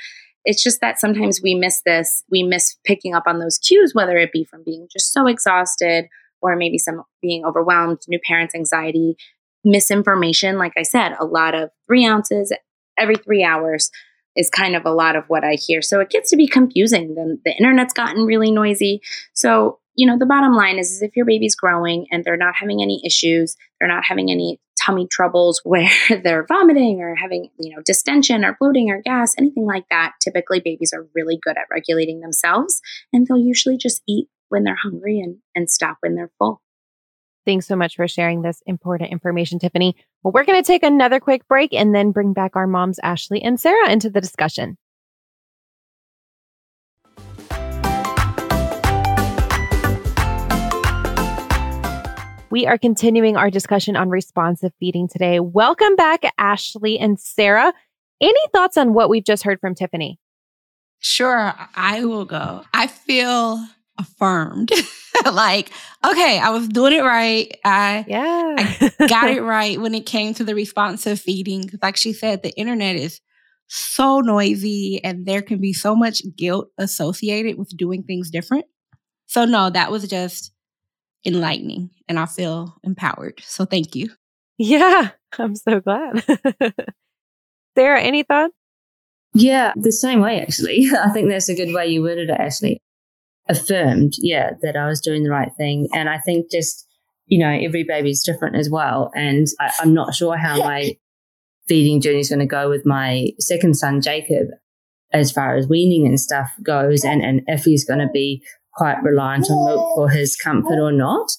It's 0.43 0.63
just 0.63 0.81
that 0.81 0.99
sometimes 0.99 1.39
we 1.41 1.53
miss 1.53 1.81
this, 1.85 2.23
we 2.31 2.41
miss 2.41 2.77
picking 2.83 3.13
up 3.13 3.23
on 3.27 3.39
those 3.39 3.59
cues, 3.59 3.93
whether 3.93 4.17
it 4.17 4.31
be 4.31 4.43
from 4.43 4.63
being 4.65 4.87
just 4.91 5.13
so 5.13 5.27
exhausted 5.27 6.05
or 6.41 6.55
maybe 6.55 6.79
some 6.79 7.03
being 7.21 7.45
overwhelmed, 7.45 7.99
new 8.07 8.19
parents' 8.27 8.55
anxiety, 8.55 9.15
misinformation. 9.63 10.57
Like 10.57 10.73
I 10.77 10.83
said, 10.83 11.13
a 11.19 11.25
lot 11.25 11.55
of 11.55 11.69
three 11.87 12.05
ounces 12.05 12.53
every 12.97 13.15
three 13.15 13.43
hours 13.43 13.89
is 14.35 14.49
kind 14.49 14.75
of 14.75 14.85
a 14.85 14.91
lot 14.91 15.15
of 15.15 15.25
what 15.27 15.43
I 15.43 15.55
hear. 15.55 15.81
So 15.81 15.99
it 15.99 16.09
gets 16.09 16.29
to 16.29 16.37
be 16.37 16.47
confusing. 16.47 17.15
The, 17.15 17.37
the 17.43 17.55
internet's 17.57 17.93
gotten 17.93 18.25
really 18.25 18.51
noisy. 18.51 19.01
So, 19.33 19.79
you 19.95 20.07
know, 20.07 20.17
the 20.17 20.25
bottom 20.25 20.55
line 20.55 20.79
is, 20.79 20.91
is 20.91 21.01
if 21.01 21.15
your 21.17 21.25
baby's 21.25 21.55
growing 21.55 22.05
and 22.11 22.23
they're 22.23 22.37
not 22.37 22.55
having 22.55 22.81
any 22.81 23.01
issues, 23.05 23.57
they're 23.79 23.89
not 23.89 24.05
having 24.05 24.31
any 24.31 24.59
tummy 24.81 25.05
troubles 25.07 25.61
where 25.65 25.89
they're 26.23 26.45
vomiting 26.47 27.01
or 27.01 27.15
having, 27.15 27.49
you 27.59 27.75
know, 27.75 27.81
distension 27.85 28.45
or 28.45 28.55
bloating 28.59 28.89
or 28.89 29.01
gas, 29.01 29.35
anything 29.37 29.65
like 29.65 29.85
that, 29.89 30.13
typically 30.21 30.61
babies 30.63 30.93
are 30.93 31.07
really 31.13 31.37
good 31.41 31.57
at 31.57 31.67
regulating 31.69 32.21
themselves 32.21 32.81
and 33.11 33.27
they'll 33.27 33.37
usually 33.37 33.77
just 33.77 34.01
eat 34.07 34.27
when 34.47 34.63
they're 34.63 34.75
hungry 34.75 35.19
and, 35.19 35.37
and 35.55 35.69
stop 35.69 35.97
when 36.01 36.15
they're 36.15 36.31
full. 36.37 36.61
Thanks 37.45 37.67
so 37.67 37.75
much 37.75 37.95
for 37.95 38.07
sharing 38.07 38.43
this 38.43 38.61
important 38.67 39.11
information, 39.11 39.57
Tiffany. 39.57 39.95
Well, 40.23 40.31
we're 40.31 40.43
going 40.43 40.61
to 40.61 40.67
take 40.67 40.83
another 40.83 41.19
quick 41.19 41.47
break 41.47 41.73
and 41.73 41.95
then 41.95 42.11
bring 42.11 42.33
back 42.33 42.55
our 42.55 42.67
moms, 42.67 42.99
Ashley 43.01 43.41
and 43.41 43.59
Sarah, 43.59 43.89
into 43.89 44.09
the 44.09 44.21
discussion. 44.21 44.77
We 52.51 52.67
are 52.67 52.77
continuing 52.77 53.37
our 53.37 53.49
discussion 53.49 53.95
on 53.95 54.09
responsive 54.09 54.73
feeding 54.77 55.07
today. 55.07 55.39
Welcome 55.39 55.95
back, 55.95 56.23
Ashley 56.37 56.99
and 56.99 57.17
Sarah. 57.17 57.73
Any 58.19 58.41
thoughts 58.53 58.75
on 58.75 58.93
what 58.93 59.09
we've 59.09 59.23
just 59.23 59.43
heard 59.43 59.61
from 59.61 59.73
Tiffany? 59.73 60.19
Sure, 60.99 61.55
I 61.75 62.03
will 62.03 62.25
go. 62.25 62.63
I 62.73 62.87
feel 62.87 63.65
affirmed. 63.97 64.71
like, 65.25 65.71
okay, 66.05 66.39
I 66.39 66.49
was 66.49 66.67
doing 66.67 66.93
it 66.93 67.03
right. 67.03 67.55
I 67.63 68.05
yeah, 68.07 68.55
I 68.57 69.07
got 69.07 69.29
it 69.29 69.41
right 69.43 69.79
when 69.79 69.93
it 69.93 70.05
came 70.05 70.33
to 70.35 70.43
the 70.43 70.55
responsive 70.55 71.19
feeding. 71.19 71.69
Like 71.81 71.97
she 71.97 72.13
said, 72.13 72.43
the 72.43 72.51
internet 72.51 72.95
is 72.95 73.19
so 73.67 74.19
noisy 74.19 75.01
and 75.03 75.25
there 75.25 75.41
can 75.41 75.59
be 75.59 75.73
so 75.73 75.95
much 75.95 76.21
guilt 76.35 76.69
associated 76.77 77.57
with 77.57 77.75
doing 77.77 78.03
things 78.03 78.29
different. 78.29 78.65
So 79.27 79.45
no, 79.45 79.69
that 79.69 79.91
was 79.91 80.07
just 80.07 80.51
enlightening 81.25 81.91
and 82.09 82.19
I 82.19 82.25
feel 82.25 82.75
empowered. 82.83 83.41
So 83.41 83.63
thank 83.65 83.95
you. 83.95 84.09
Yeah, 84.57 85.11
I'm 85.39 85.55
so 85.55 85.79
glad. 85.79 86.23
Sarah, 87.77 88.01
any 88.01 88.23
thoughts? 88.23 88.53
Yeah, 89.33 89.71
the 89.77 89.93
same 89.93 90.19
way, 90.19 90.41
actually. 90.41 90.89
I 90.93 91.09
think 91.09 91.29
that's 91.29 91.47
a 91.47 91.55
good 91.55 91.73
way 91.73 91.87
you 91.87 92.01
worded 92.01 92.29
it, 92.29 92.37
Ashley 92.37 92.81
affirmed, 93.51 94.13
yeah, 94.19 94.51
that 94.61 94.75
I 94.75 94.87
was 94.87 95.01
doing 95.01 95.23
the 95.23 95.29
right 95.29 95.51
thing. 95.57 95.89
And 95.93 96.09
I 96.09 96.17
think 96.19 96.49
just, 96.49 96.87
you 97.27 97.37
know, 97.37 97.51
every 97.51 97.83
baby 97.83 98.09
is 98.09 98.23
different 98.23 98.55
as 98.55 98.69
well. 98.69 99.11
And 99.13 99.47
I, 99.59 99.71
I'm 99.79 99.93
not 99.93 100.15
sure 100.15 100.37
how 100.37 100.57
my 100.57 100.95
feeding 101.67 102.01
journey 102.01 102.19
is 102.19 102.29
going 102.29 102.39
to 102.39 102.45
go 102.45 102.69
with 102.69 102.85
my 102.85 103.27
second 103.39 103.75
son, 103.75 104.01
Jacob, 104.01 104.47
as 105.13 105.31
far 105.31 105.55
as 105.55 105.67
weaning 105.67 106.07
and 106.07 106.19
stuff 106.19 106.49
goes, 106.63 107.03
and, 107.03 107.21
and 107.21 107.41
if 107.47 107.65
he's 107.65 107.85
going 107.85 107.99
to 107.99 108.09
be 108.11 108.41
quite 108.73 109.03
reliant 109.03 109.49
on 109.49 109.65
milk 109.65 109.95
for 109.95 110.09
his 110.09 110.35
comfort 110.35 110.79
or 110.79 110.91
not. 110.91 111.29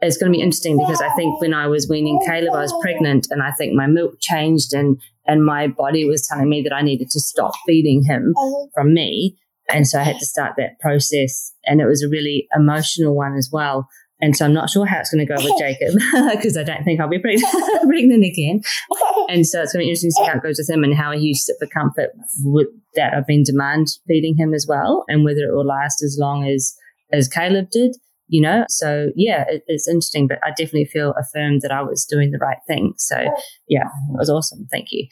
It's 0.00 0.16
going 0.16 0.32
to 0.32 0.36
be 0.36 0.42
interesting 0.42 0.78
because 0.78 1.00
I 1.00 1.12
think 1.16 1.40
when 1.40 1.54
I 1.54 1.66
was 1.66 1.88
weaning 1.88 2.20
Caleb, 2.24 2.54
I 2.54 2.62
was 2.62 2.74
pregnant 2.80 3.26
and 3.30 3.42
I 3.42 3.50
think 3.52 3.74
my 3.74 3.86
milk 3.86 4.14
changed 4.20 4.72
and, 4.72 5.00
and 5.26 5.44
my 5.44 5.66
body 5.66 6.04
was 6.04 6.26
telling 6.26 6.48
me 6.48 6.62
that 6.62 6.72
I 6.72 6.82
needed 6.82 7.10
to 7.10 7.20
stop 7.20 7.52
feeding 7.66 8.04
him 8.04 8.32
uh-huh. 8.36 8.66
from 8.74 8.94
me. 8.94 9.36
And 9.70 9.86
so 9.86 10.00
I 10.00 10.02
had 10.02 10.18
to 10.18 10.26
start 10.26 10.54
that 10.56 10.78
process. 10.80 11.52
And 11.64 11.80
it 11.80 11.86
was 11.86 12.02
a 12.02 12.08
really 12.08 12.48
emotional 12.54 13.14
one 13.14 13.36
as 13.36 13.50
well. 13.52 13.88
And 14.20 14.36
so 14.36 14.44
I'm 14.44 14.52
not 14.52 14.70
sure 14.70 14.84
how 14.86 14.98
it's 14.98 15.12
going 15.12 15.24
to 15.24 15.32
go 15.32 15.42
with 15.42 15.58
Jacob 15.58 15.94
because 16.32 16.56
I 16.56 16.64
don't 16.64 16.84
think 16.84 17.00
I'll 17.00 17.08
be 17.08 17.18
pregnant, 17.18 17.52
pregnant 17.82 18.24
again. 18.24 18.62
And 19.28 19.46
so 19.46 19.62
it's 19.62 19.72
going 19.72 19.84
to 19.84 19.86
be 19.86 19.90
interesting 19.90 20.10
to 20.10 20.14
see 20.14 20.24
how 20.24 20.38
it 20.38 20.42
goes 20.42 20.58
with 20.58 20.70
him 20.70 20.82
and 20.82 20.94
how 20.94 21.12
he 21.12 21.28
uses 21.28 21.50
it 21.50 21.56
for 21.60 21.70
comfort 21.72 22.10
with 22.42 22.68
that 22.94 23.14
I've 23.14 23.26
been 23.26 23.44
demand 23.44 23.88
feeding 24.06 24.36
him 24.36 24.54
as 24.54 24.66
well 24.68 25.04
and 25.08 25.24
whether 25.24 25.40
it 25.40 25.54
will 25.54 25.66
last 25.66 26.02
as 26.02 26.16
long 26.18 26.48
as, 26.48 26.74
as 27.12 27.28
Caleb 27.28 27.70
did, 27.70 27.96
you 28.26 28.40
know? 28.40 28.64
So 28.68 29.10
yeah, 29.14 29.44
it, 29.48 29.62
it's 29.66 29.86
interesting, 29.86 30.26
but 30.26 30.38
I 30.42 30.50
definitely 30.50 30.86
feel 30.86 31.14
affirmed 31.18 31.60
that 31.62 31.70
I 31.70 31.82
was 31.82 32.04
doing 32.04 32.30
the 32.32 32.38
right 32.38 32.58
thing. 32.66 32.94
So 32.96 33.16
yeah, 33.68 33.84
it 33.84 34.18
was 34.18 34.30
awesome. 34.30 34.66
Thank 34.70 34.88
you. 34.90 35.06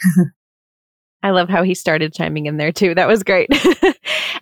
I 1.23 1.31
love 1.31 1.49
how 1.49 1.62
he 1.62 1.75
started 1.75 2.12
chiming 2.12 2.47
in 2.47 2.57
there 2.57 2.73
too. 2.73 2.95
That 2.95 3.09
was 3.09 3.23
great. 3.23 3.49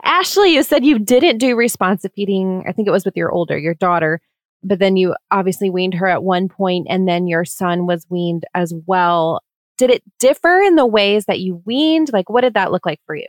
Ashley, 0.05 0.55
you 0.55 0.63
said 0.63 0.85
you 0.85 0.99
didn't 0.99 1.39
do 1.39 1.57
responsive 1.57 2.13
feeding. 2.15 2.65
I 2.69 2.73
think 2.73 2.87
it 2.87 2.93
was 2.93 3.05
with 3.05 3.17
your 3.17 3.33
older, 3.33 3.59
your 3.59 3.75
daughter, 3.75 4.21
but 4.63 4.79
then 4.79 4.97
you 4.97 5.15
obviously 5.31 5.71
weaned 5.71 5.95
her 5.95 6.07
at 6.07 6.23
one 6.23 6.49
point 6.49 6.87
and 6.91 7.09
then 7.09 7.27
your 7.27 7.45
son 7.45 7.87
was 7.87 8.07
weaned 8.09 8.45
as 8.55 8.75
well. 8.87 9.41
Did 9.79 9.91
it 9.91 10.03
differ 10.19 10.61
in 10.61 10.77
the 10.77 10.87
ways 10.87 11.25
that 11.25 11.41
you 11.41 11.63
weaned? 11.65 12.13
Like, 12.13 12.29
what 12.29 12.43
did 12.43 12.55
that 12.55 12.71
look 12.71 12.87
like 12.87 13.01
for 13.07 13.17
you? 13.17 13.27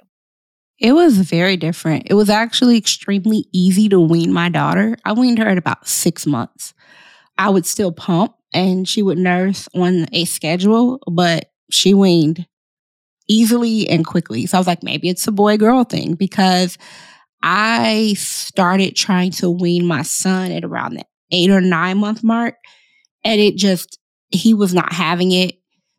It 0.78 0.92
was 0.92 1.18
very 1.18 1.56
different. 1.56 2.08
It 2.08 2.16
was 2.16 2.30
actually 2.30 2.78
extremely 2.78 3.46
easy 3.54 3.88
to 3.90 4.00
wean 4.00 4.34
my 4.34 4.50
daughter. 4.50 4.98
I 5.06 5.14
weaned 5.14 5.40
her 5.40 5.48
at 5.48 5.58
about 5.58 5.88
six 5.88 6.26
months. 6.26 6.74
I 7.38 7.50
would 7.50 7.66
still 7.66 7.94
pump 7.94 8.36
and 8.54 8.88
she 8.88 9.02
would 9.02 9.18
nurse 9.18 9.70
on 9.74 10.08
a 10.12 10.26
schedule, 10.26 11.00
but 11.10 11.52
she 11.72 11.94
weaned 11.94 12.46
easily 13.28 13.88
and 13.90 14.06
quickly. 14.06 14.46
So 14.46 14.58
I 14.58 14.60
was 14.60 14.68
like, 14.68 14.84
maybe 14.84 15.10
it's 15.10 15.28
a 15.28 15.32
boy 15.32 15.58
girl 15.58 15.84
thing 15.84 16.16
because 16.16 16.78
I 17.42 18.16
started 18.18 18.96
trying 18.96 19.32
to 19.32 19.50
wean 19.50 19.86
my 19.86 20.02
son 20.02 20.52
at 20.52 20.64
around 20.64 20.96
the 20.96 21.06
eight 21.32 21.50
or 21.50 21.62
nine 21.62 21.98
month 21.98 22.24
mark. 22.24 22.56
And 23.24 23.42
it 23.42 23.56
just, 23.56 24.00
he 24.30 24.54
was 24.54 24.74
not 24.74 24.94
having 24.94 25.32
it. 25.32 25.56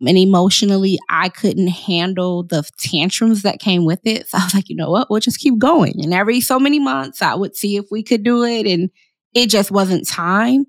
And 0.06 0.18
emotionally, 0.18 0.98
I 1.08 1.30
couldn't 1.30 1.68
handle 1.68 2.42
the 2.42 2.68
tantrums 2.78 3.42
that 3.42 3.60
came 3.60 3.84
with 3.84 4.00
it. 4.04 4.28
So 4.28 4.38
I 4.38 4.44
was 4.44 4.54
like, 4.54 4.68
you 4.68 4.76
know 4.76 4.90
what? 4.90 5.08
We'll 5.08 5.20
just 5.20 5.40
keep 5.40 5.58
going. 5.58 5.94
And 6.02 6.12
every 6.12 6.40
so 6.40 6.58
many 6.58 6.78
months, 6.78 7.22
I 7.22 7.34
would 7.34 7.56
see 7.56 7.76
if 7.76 7.86
we 7.90 8.02
could 8.02 8.22
do 8.22 8.44
it. 8.44 8.66
And 8.66 8.90
it 9.32 9.48
just 9.48 9.70
wasn't 9.70 10.06
time. 10.06 10.66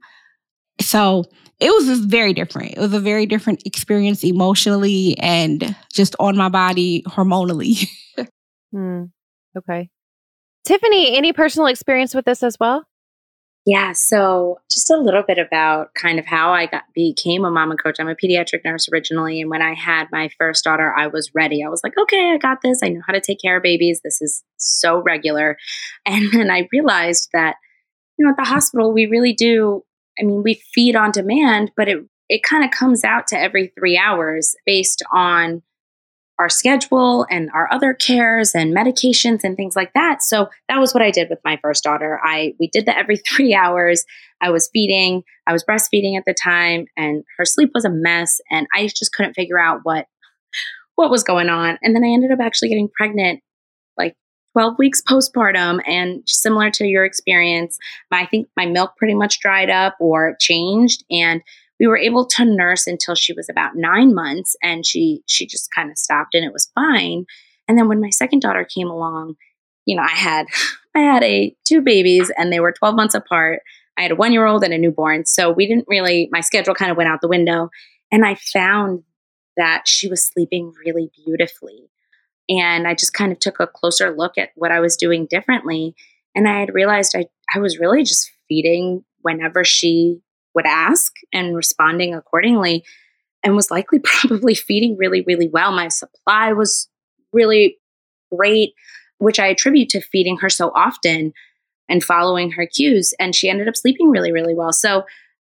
So 0.81 1.25
it 1.59 1.71
was 1.71 1.85
just 1.85 2.03
very 2.03 2.33
different. 2.33 2.73
It 2.73 2.79
was 2.79 2.93
a 2.93 2.99
very 2.99 3.25
different 3.25 3.65
experience 3.65 4.23
emotionally 4.23 5.17
and 5.17 5.75
just 5.91 6.15
on 6.19 6.37
my 6.37 6.49
body 6.49 7.03
hormonally. 7.07 7.89
hmm. 8.71 9.05
Okay. 9.57 9.89
Tiffany, 10.65 11.17
any 11.17 11.33
personal 11.33 11.67
experience 11.67 12.13
with 12.13 12.25
this 12.25 12.43
as 12.43 12.57
well? 12.59 12.83
Yeah, 13.65 13.91
so 13.91 14.59
just 14.71 14.89
a 14.89 14.97
little 14.97 15.23
bit 15.27 15.37
about 15.37 15.93
kind 15.93 16.19
of 16.19 16.25
how 16.25 16.51
I 16.51 16.67
got 16.67 16.83
became 16.93 17.43
a 17.43 17.51
mama 17.51 17.75
coach. 17.75 17.97
I'm 17.99 18.07
a 18.07 18.15
pediatric 18.15 18.61
nurse 18.63 18.87
originally, 18.89 19.41
and 19.41 19.49
when 19.49 19.61
I 19.61 19.73
had 19.73 20.07
my 20.09 20.29
first 20.37 20.63
daughter, 20.63 20.93
I 20.97 21.07
was 21.07 21.31
ready. 21.35 21.63
I 21.65 21.67
was 21.67 21.81
like, 21.83 21.97
okay, 21.97 22.31
I 22.33 22.37
got 22.37 22.59
this. 22.61 22.79
I 22.81 22.87
know 22.87 23.01
how 23.05 23.11
to 23.11 23.19
take 23.19 23.41
care 23.41 23.57
of 23.57 23.63
babies. 23.63 23.99
This 24.05 24.21
is 24.21 24.41
so 24.55 25.01
regular. 25.01 25.57
And 26.05 26.31
then 26.31 26.49
I 26.49 26.69
realized 26.71 27.27
that 27.33 27.55
you 28.17 28.25
know, 28.25 28.31
at 28.31 28.37
the 28.37 28.49
hospital, 28.49 28.91
we 28.93 29.05
really 29.05 29.33
do. 29.33 29.83
I 30.19 30.23
mean, 30.23 30.43
we 30.43 30.61
feed 30.73 30.95
on 30.95 31.11
demand, 31.11 31.71
but 31.75 31.87
it 31.87 32.05
it 32.29 32.43
kind 32.43 32.65
of 32.65 32.71
comes 32.71 33.03
out 33.03 33.27
to 33.27 33.39
every 33.39 33.71
three 33.77 33.97
hours 33.97 34.55
based 34.65 35.01
on 35.13 35.61
our 36.39 36.49
schedule 36.49 37.25
and 37.31 37.49
our 37.53 37.71
other 37.71 37.93
cares 37.93 38.53
and 38.53 38.75
medications 38.75 39.43
and 39.43 39.55
things 39.55 39.75
like 39.75 39.93
that. 39.93 40.21
So 40.21 40.49
that 40.69 40.79
was 40.79 40.93
what 40.93 41.01
I 41.01 41.09
did 41.09 41.29
with 41.29 41.39
my 41.43 41.57
first 41.61 41.83
daughter. 41.83 42.19
I 42.23 42.53
we 42.59 42.67
did 42.67 42.85
that 42.85 42.97
every 42.97 43.17
3 43.35 43.53
hours. 43.53 44.05
I 44.39 44.51
was 44.51 44.69
feeding, 44.71 45.23
I 45.47 45.53
was 45.53 45.63
breastfeeding 45.63 46.15
at 46.15 46.25
the 46.25 46.35
time 46.35 46.85
and 46.95 47.23
her 47.37 47.45
sleep 47.45 47.71
was 47.73 47.85
a 47.85 47.89
mess 47.89 48.39
and 48.51 48.67
I 48.73 48.87
just 48.87 49.13
couldn't 49.13 49.33
figure 49.33 49.59
out 49.59 49.79
what 49.83 50.05
what 50.95 51.11
was 51.11 51.23
going 51.23 51.49
on. 51.49 51.77
And 51.81 51.95
then 51.95 52.03
I 52.03 52.07
ended 52.07 52.31
up 52.31 52.39
actually 52.39 52.69
getting 52.69 52.89
pregnant 52.95 53.41
12 54.57 54.79
weeks 54.79 55.03
postpartum 55.07 55.79
and 55.87 56.23
similar 56.25 56.71
to 56.71 56.87
your 56.87 57.05
experience, 57.05 57.77
I 58.11 58.25
think 58.25 58.47
my 58.57 58.65
milk 58.65 58.97
pretty 58.97 59.13
much 59.13 59.39
dried 59.39 59.69
up 59.69 59.95
or 59.99 60.35
changed 60.39 61.03
and 61.11 61.43
we 61.79 61.85
were 61.85 61.95
able 61.95 62.25
to 62.25 62.43
nurse 62.43 62.87
until 62.87 63.13
she 63.13 63.33
was 63.33 63.49
about 63.49 63.75
nine 63.75 64.15
months 64.15 64.55
and 64.63 64.83
she 64.83 65.21
she 65.27 65.45
just 65.45 65.69
kind 65.75 65.91
of 65.91 65.97
stopped 65.99 66.33
and 66.33 66.43
it 66.43 66.51
was 66.51 66.71
fine. 66.73 67.25
And 67.67 67.77
then 67.77 67.87
when 67.87 68.01
my 68.01 68.09
second 68.09 68.39
daughter 68.39 68.65
came 68.65 68.87
along 68.87 69.35
you 69.85 69.95
know 69.95 70.01
i 70.01 70.15
had 70.15 70.47
i 70.95 71.01
had 71.01 71.23
a 71.23 71.55
two 71.63 71.81
babies 71.81 72.31
and 72.35 72.51
they 72.51 72.59
were 72.59 72.71
12 72.71 72.95
months 72.95 73.13
apart. 73.13 73.59
I 73.95 74.01
had 74.01 74.11
a 74.11 74.15
one 74.15 74.33
year 74.33 74.47
old 74.47 74.63
and 74.63 74.73
a 74.73 74.79
newborn 74.79 75.27
so 75.27 75.51
we 75.51 75.67
didn't 75.67 75.85
really 75.87 76.29
my 76.31 76.41
schedule 76.41 76.73
kind 76.73 76.89
of 76.89 76.97
went 76.97 77.11
out 77.11 77.21
the 77.21 77.27
window 77.27 77.69
and 78.11 78.25
i 78.25 78.33
found 78.33 79.03
that 79.55 79.87
she 79.87 80.07
was 80.07 80.23
sleeping 80.23 80.73
really 80.83 81.11
beautifully 81.15 81.91
and 82.49 82.87
i 82.87 82.93
just 82.93 83.13
kind 83.13 83.31
of 83.31 83.39
took 83.39 83.59
a 83.59 83.67
closer 83.67 84.15
look 84.15 84.37
at 84.37 84.49
what 84.55 84.71
i 84.71 84.79
was 84.79 84.97
doing 84.97 85.27
differently 85.29 85.95
and 86.35 86.47
i 86.47 86.59
had 86.59 86.73
realized 86.73 87.15
i, 87.15 87.25
I 87.53 87.59
was 87.59 87.79
really 87.79 88.03
just 88.03 88.31
feeding 88.47 89.03
whenever 89.21 89.63
she 89.63 90.21
would 90.55 90.65
ask 90.65 91.13
and 91.31 91.55
responding 91.55 92.15
accordingly 92.15 92.83
and 93.43 93.55
was 93.55 93.71
likely 93.71 93.99
probably 94.03 94.55
feeding 94.55 94.97
really, 94.97 95.23
really 95.25 95.47
well. 95.47 95.71
My 95.71 95.87
supply 95.87 96.51
was 96.53 96.89
really 97.31 97.77
great, 98.35 98.73
which 99.19 99.39
I 99.39 99.47
attribute 99.47 99.89
to 99.89 100.01
feeding 100.01 100.37
her 100.37 100.49
so 100.49 100.71
often 100.75 101.33
and 101.89 102.03
following 102.03 102.51
her 102.51 102.65
cues. 102.65 103.13
And 103.19 103.33
she 103.33 103.49
ended 103.49 103.67
up 103.67 103.77
sleeping 103.77 104.09
really, 104.09 104.31
really 104.31 104.55
well. 104.55 104.73
So 104.73 105.03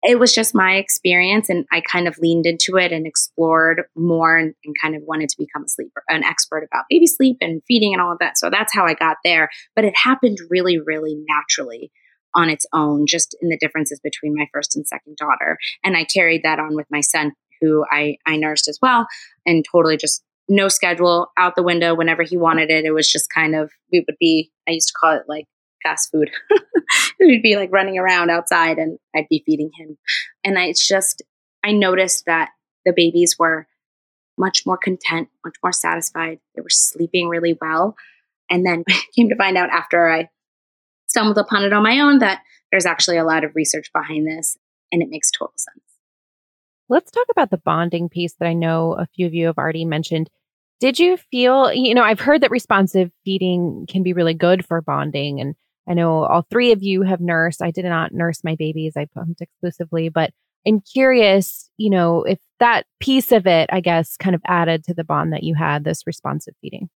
it 0.02 0.18
was 0.18 0.32
just 0.32 0.54
my 0.54 0.74
experience 0.74 1.48
and 1.48 1.66
I 1.72 1.80
kind 1.80 2.06
of 2.06 2.16
leaned 2.18 2.46
into 2.46 2.76
it 2.76 2.92
and 2.92 3.06
explored 3.06 3.82
more 3.96 4.36
and, 4.36 4.54
and, 4.64 4.74
kind 4.80 4.94
of 4.94 5.02
wanted 5.04 5.28
to 5.30 5.36
become 5.38 5.64
a 5.64 5.68
sleeper, 5.68 6.02
an 6.08 6.22
expert 6.22 6.68
about 6.70 6.84
baby 6.88 7.06
sleep 7.06 7.38
and 7.40 7.62
feeding 7.66 7.92
and 7.92 8.00
all 8.00 8.12
of 8.12 8.18
that. 8.20 8.38
So 8.38 8.48
that's 8.48 8.72
how 8.72 8.84
I 8.84 8.94
got 8.94 9.16
there. 9.24 9.48
But 9.74 9.84
it 9.84 9.94
happened 9.96 10.38
really, 10.50 10.78
really 10.78 11.16
naturally 11.28 11.90
on 12.34 12.48
its 12.48 12.66
own, 12.72 13.06
just 13.06 13.36
in 13.40 13.48
the 13.48 13.58
differences 13.58 14.00
between 14.00 14.34
my 14.36 14.46
first 14.52 14.76
and 14.76 14.86
second 14.86 15.16
daughter. 15.16 15.58
And 15.82 15.96
I 15.96 16.04
carried 16.04 16.42
that 16.44 16.60
on 16.60 16.76
with 16.76 16.86
my 16.90 17.00
son, 17.00 17.32
who 17.60 17.84
I, 17.90 18.18
I 18.24 18.36
nursed 18.36 18.68
as 18.68 18.78
well, 18.80 19.06
and 19.46 19.64
totally 19.72 19.96
just 19.96 20.22
no 20.48 20.68
schedule 20.68 21.28
out 21.36 21.56
the 21.56 21.62
window 21.62 21.94
whenever 21.94 22.22
he 22.22 22.36
wanted 22.36 22.70
it. 22.70 22.84
It 22.84 22.92
was 22.92 23.10
just 23.10 23.28
kind 23.34 23.54
of, 23.54 23.70
we 23.92 24.04
would 24.06 24.16
be, 24.20 24.52
I 24.68 24.72
used 24.72 24.88
to 24.88 24.94
call 24.98 25.16
it 25.16 25.24
like 25.28 25.46
fast 25.82 26.10
food. 26.10 26.30
We'd 27.20 27.42
be 27.42 27.56
like 27.56 27.72
running 27.72 27.98
around 27.98 28.30
outside 28.30 28.78
and 28.78 28.98
I'd 29.14 29.28
be 29.28 29.42
feeding 29.44 29.70
him. 29.78 29.98
And 30.44 30.58
I, 30.58 30.66
it's 30.66 30.86
just, 30.86 31.22
I 31.64 31.72
noticed 31.72 32.24
that 32.26 32.50
the 32.84 32.92
babies 32.94 33.36
were 33.38 33.66
much 34.38 34.64
more 34.64 34.78
content, 34.78 35.28
much 35.44 35.56
more 35.62 35.72
satisfied. 35.72 36.38
They 36.54 36.62
were 36.62 36.70
sleeping 36.70 37.28
really 37.28 37.58
well. 37.60 37.96
And 38.50 38.64
then 38.64 38.84
came 39.16 39.28
to 39.28 39.36
find 39.36 39.56
out 39.56 39.70
after 39.70 40.08
I 40.08 40.28
stumbled 41.06 41.38
upon 41.38 41.64
it 41.64 41.72
on 41.72 41.82
my 41.82 42.00
own 42.00 42.18
that 42.18 42.42
there's 42.70 42.86
actually 42.86 43.18
a 43.18 43.24
lot 43.24 43.44
of 43.44 43.54
research 43.54 43.90
behind 43.92 44.26
this 44.26 44.56
and 44.92 45.02
it 45.02 45.08
makes 45.10 45.30
total 45.30 45.54
sense. 45.56 45.84
Let's 46.88 47.10
talk 47.10 47.26
about 47.30 47.50
the 47.50 47.58
bonding 47.58 48.08
piece 48.08 48.34
that 48.34 48.48
I 48.48 48.54
know 48.54 48.94
a 48.94 49.06
few 49.06 49.26
of 49.26 49.34
you 49.34 49.46
have 49.46 49.58
already 49.58 49.84
mentioned. 49.84 50.30
Did 50.80 50.98
you 50.98 51.16
feel, 51.16 51.72
you 51.72 51.94
know, 51.94 52.02
I've 52.02 52.20
heard 52.20 52.42
that 52.42 52.50
responsive 52.50 53.10
feeding 53.24 53.86
can 53.90 54.02
be 54.02 54.12
really 54.12 54.34
good 54.34 54.64
for 54.64 54.80
bonding. 54.80 55.40
And 55.40 55.54
I 55.88 55.94
know 55.94 56.24
all 56.24 56.46
three 56.50 56.72
of 56.72 56.82
you 56.82 57.02
have 57.02 57.20
nursed. 57.20 57.62
I 57.62 57.70
did 57.70 57.84
not 57.84 58.12
nurse 58.12 58.44
my 58.44 58.56
babies, 58.56 58.94
I 58.96 59.06
pumped 59.06 59.40
exclusively, 59.40 60.08
but 60.08 60.30
I'm 60.66 60.80
curious, 60.80 61.70
you 61.78 61.88
know, 61.88 62.24
if 62.24 62.38
that 62.60 62.84
piece 63.00 63.32
of 63.32 63.46
it, 63.46 63.70
I 63.72 63.80
guess, 63.80 64.16
kind 64.16 64.34
of 64.34 64.42
added 64.46 64.84
to 64.84 64.94
the 64.94 65.04
bond 65.04 65.32
that 65.32 65.44
you 65.44 65.54
had, 65.54 65.84
this 65.84 66.06
responsive 66.06 66.54
feeding. 66.60 66.90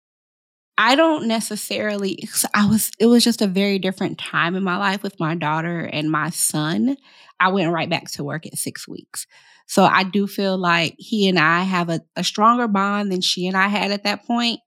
I 0.78 0.96
don't 0.96 1.28
necessarily, 1.28 2.28
I 2.54 2.66
was, 2.68 2.92
it 3.00 3.06
was 3.06 3.24
just 3.24 3.42
a 3.42 3.48
very 3.48 3.78
different 3.78 4.18
time 4.18 4.56
in 4.56 4.64
my 4.64 4.78
life 4.78 5.04
with 5.04 5.20
my 5.20 5.36
daughter 5.36 5.82
and 5.82 6.12
my 6.12 6.32
son. 6.32 6.98
I 7.40 7.50
went 7.50 7.72
right 7.72 7.90
back 7.90 8.10
to 8.12 8.24
work 8.24 8.46
at 8.46 8.58
six 8.58 8.88
weeks. 8.88 9.28
So 9.68 9.84
I 9.84 10.04
do 10.04 10.28
feel 10.28 10.58
like 10.58 10.96
he 10.98 11.30
and 11.30 11.40
I 11.40 11.62
have 11.64 11.90
a, 11.90 12.02
a 12.16 12.24
stronger 12.24 12.68
bond 12.68 13.12
than 13.12 13.22
she 13.22 13.48
and 13.48 13.56
I 13.56 13.68
had 13.68 13.92
at 13.92 14.04
that 14.04 14.26
point. 14.26 14.60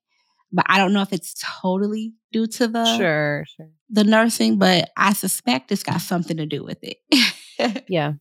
But 0.53 0.67
I 0.69 0.79
don't 0.79 0.93
know 0.93 1.03
if 1.03 1.13
it's 1.13 1.35
totally 1.61 2.15
due 2.35 2.49
to 2.49 2.67
the 2.67 2.85
sure, 2.97 3.45
sure. 3.57 3.71
the 3.91 4.03
nursing, 4.03 4.59
but 4.59 4.91
I 4.97 5.13
suspect 5.13 5.71
it's 5.71 5.85
got 5.85 6.01
something 6.01 6.37
to 6.37 6.47
do 6.47 6.65
with 6.65 6.79
it. 6.83 7.85
yeah. 7.89 8.15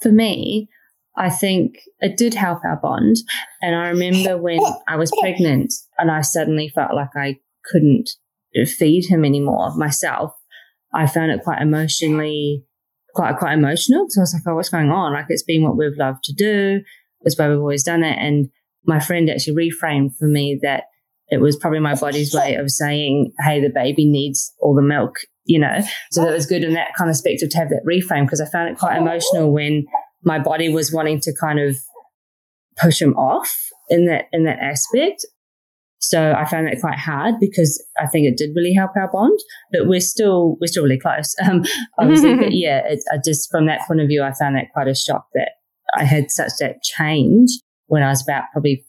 For 0.00 0.12
me, 0.12 0.68
I 1.16 1.30
think 1.30 1.80
it 1.98 2.16
did 2.16 2.34
help 2.34 2.64
our 2.64 2.76
bond. 2.76 3.16
And 3.60 3.74
I 3.74 3.88
remember 3.88 4.40
when 4.40 4.60
I 4.86 4.94
was 4.94 5.10
pregnant 5.20 5.74
and 5.98 6.12
I 6.12 6.20
suddenly 6.20 6.68
felt 6.68 6.94
like 6.94 7.16
I 7.16 7.38
couldn't 7.64 8.10
feed 8.78 9.06
him 9.06 9.24
anymore 9.24 9.74
myself. 9.76 10.32
I 10.92 11.08
found 11.08 11.32
it 11.32 11.42
quite 11.42 11.60
emotionally, 11.60 12.64
quite 13.16 13.36
quite 13.36 13.54
emotional 13.54 14.04
because 14.04 14.18
I 14.18 14.20
was 14.20 14.34
like, 14.34 14.42
"Oh, 14.46 14.54
what's 14.54 14.68
going 14.68 14.90
on?" 14.90 15.12
Like 15.12 15.26
it's 15.28 15.42
been 15.42 15.64
what 15.64 15.76
we've 15.76 15.98
loved 15.98 16.22
to 16.24 16.32
do. 16.32 16.82
It's 17.22 17.36
why 17.36 17.48
we've 17.48 17.58
always 17.58 17.82
done 17.82 18.04
it. 18.04 18.16
And 18.16 18.50
my 18.84 19.00
friend 19.00 19.28
actually 19.28 19.70
reframed 19.70 20.16
for 20.16 20.26
me 20.28 20.56
that 20.62 20.84
it 21.28 21.40
was 21.40 21.56
probably 21.56 21.80
my 21.80 21.94
body's 21.94 22.34
way 22.34 22.54
of 22.54 22.70
saying, 22.70 23.32
"Hey, 23.40 23.60
the 23.60 23.70
baby 23.70 24.08
needs 24.08 24.52
all 24.60 24.74
the 24.74 24.82
milk," 24.82 25.16
you 25.44 25.58
know. 25.58 25.80
So 26.10 26.22
that 26.24 26.32
was 26.32 26.46
good 26.46 26.62
in 26.62 26.74
that 26.74 26.94
kind 26.96 27.10
of 27.10 27.14
perspective 27.14 27.50
to 27.50 27.58
have 27.58 27.70
that 27.70 27.84
reframe 27.88 28.26
because 28.26 28.40
I 28.40 28.46
found 28.50 28.70
it 28.70 28.78
quite 28.78 28.96
emotional 28.96 29.52
when 29.52 29.86
my 30.22 30.38
body 30.38 30.68
was 30.68 30.92
wanting 30.92 31.20
to 31.20 31.34
kind 31.34 31.60
of 31.60 31.76
push 32.80 33.00
him 33.00 33.14
off 33.14 33.56
in 33.88 34.06
that 34.06 34.26
in 34.32 34.44
that 34.44 34.58
aspect. 34.58 35.24
So 36.00 36.34
I 36.36 36.44
found 36.44 36.66
that 36.66 36.80
quite 36.80 36.98
hard 36.98 37.36
because 37.40 37.82
I 37.98 38.06
think 38.06 38.26
it 38.26 38.36
did 38.36 38.54
really 38.54 38.74
help 38.74 38.90
our 38.94 39.10
bond, 39.10 39.38
but 39.72 39.86
we're 39.86 40.00
still 40.00 40.56
we're 40.60 40.66
still 40.66 40.84
really 40.84 40.98
close. 40.98 41.34
Um, 41.44 41.64
obviously, 41.98 42.34
but 42.34 42.48
yeah, 42.52 42.82
it, 42.86 43.00
I 43.12 43.16
just 43.24 43.50
from 43.50 43.66
that 43.66 43.80
point 43.86 44.00
of 44.00 44.08
view, 44.08 44.22
I 44.22 44.32
found 44.34 44.56
that 44.56 44.72
quite 44.72 44.88
a 44.88 44.94
shock 44.94 45.26
that 45.34 45.52
I 45.96 46.04
had 46.04 46.30
such 46.30 46.52
that 46.60 46.82
change 46.82 47.50
when 47.86 48.02
I 48.02 48.08
was 48.08 48.22
about 48.22 48.44
probably 48.52 48.84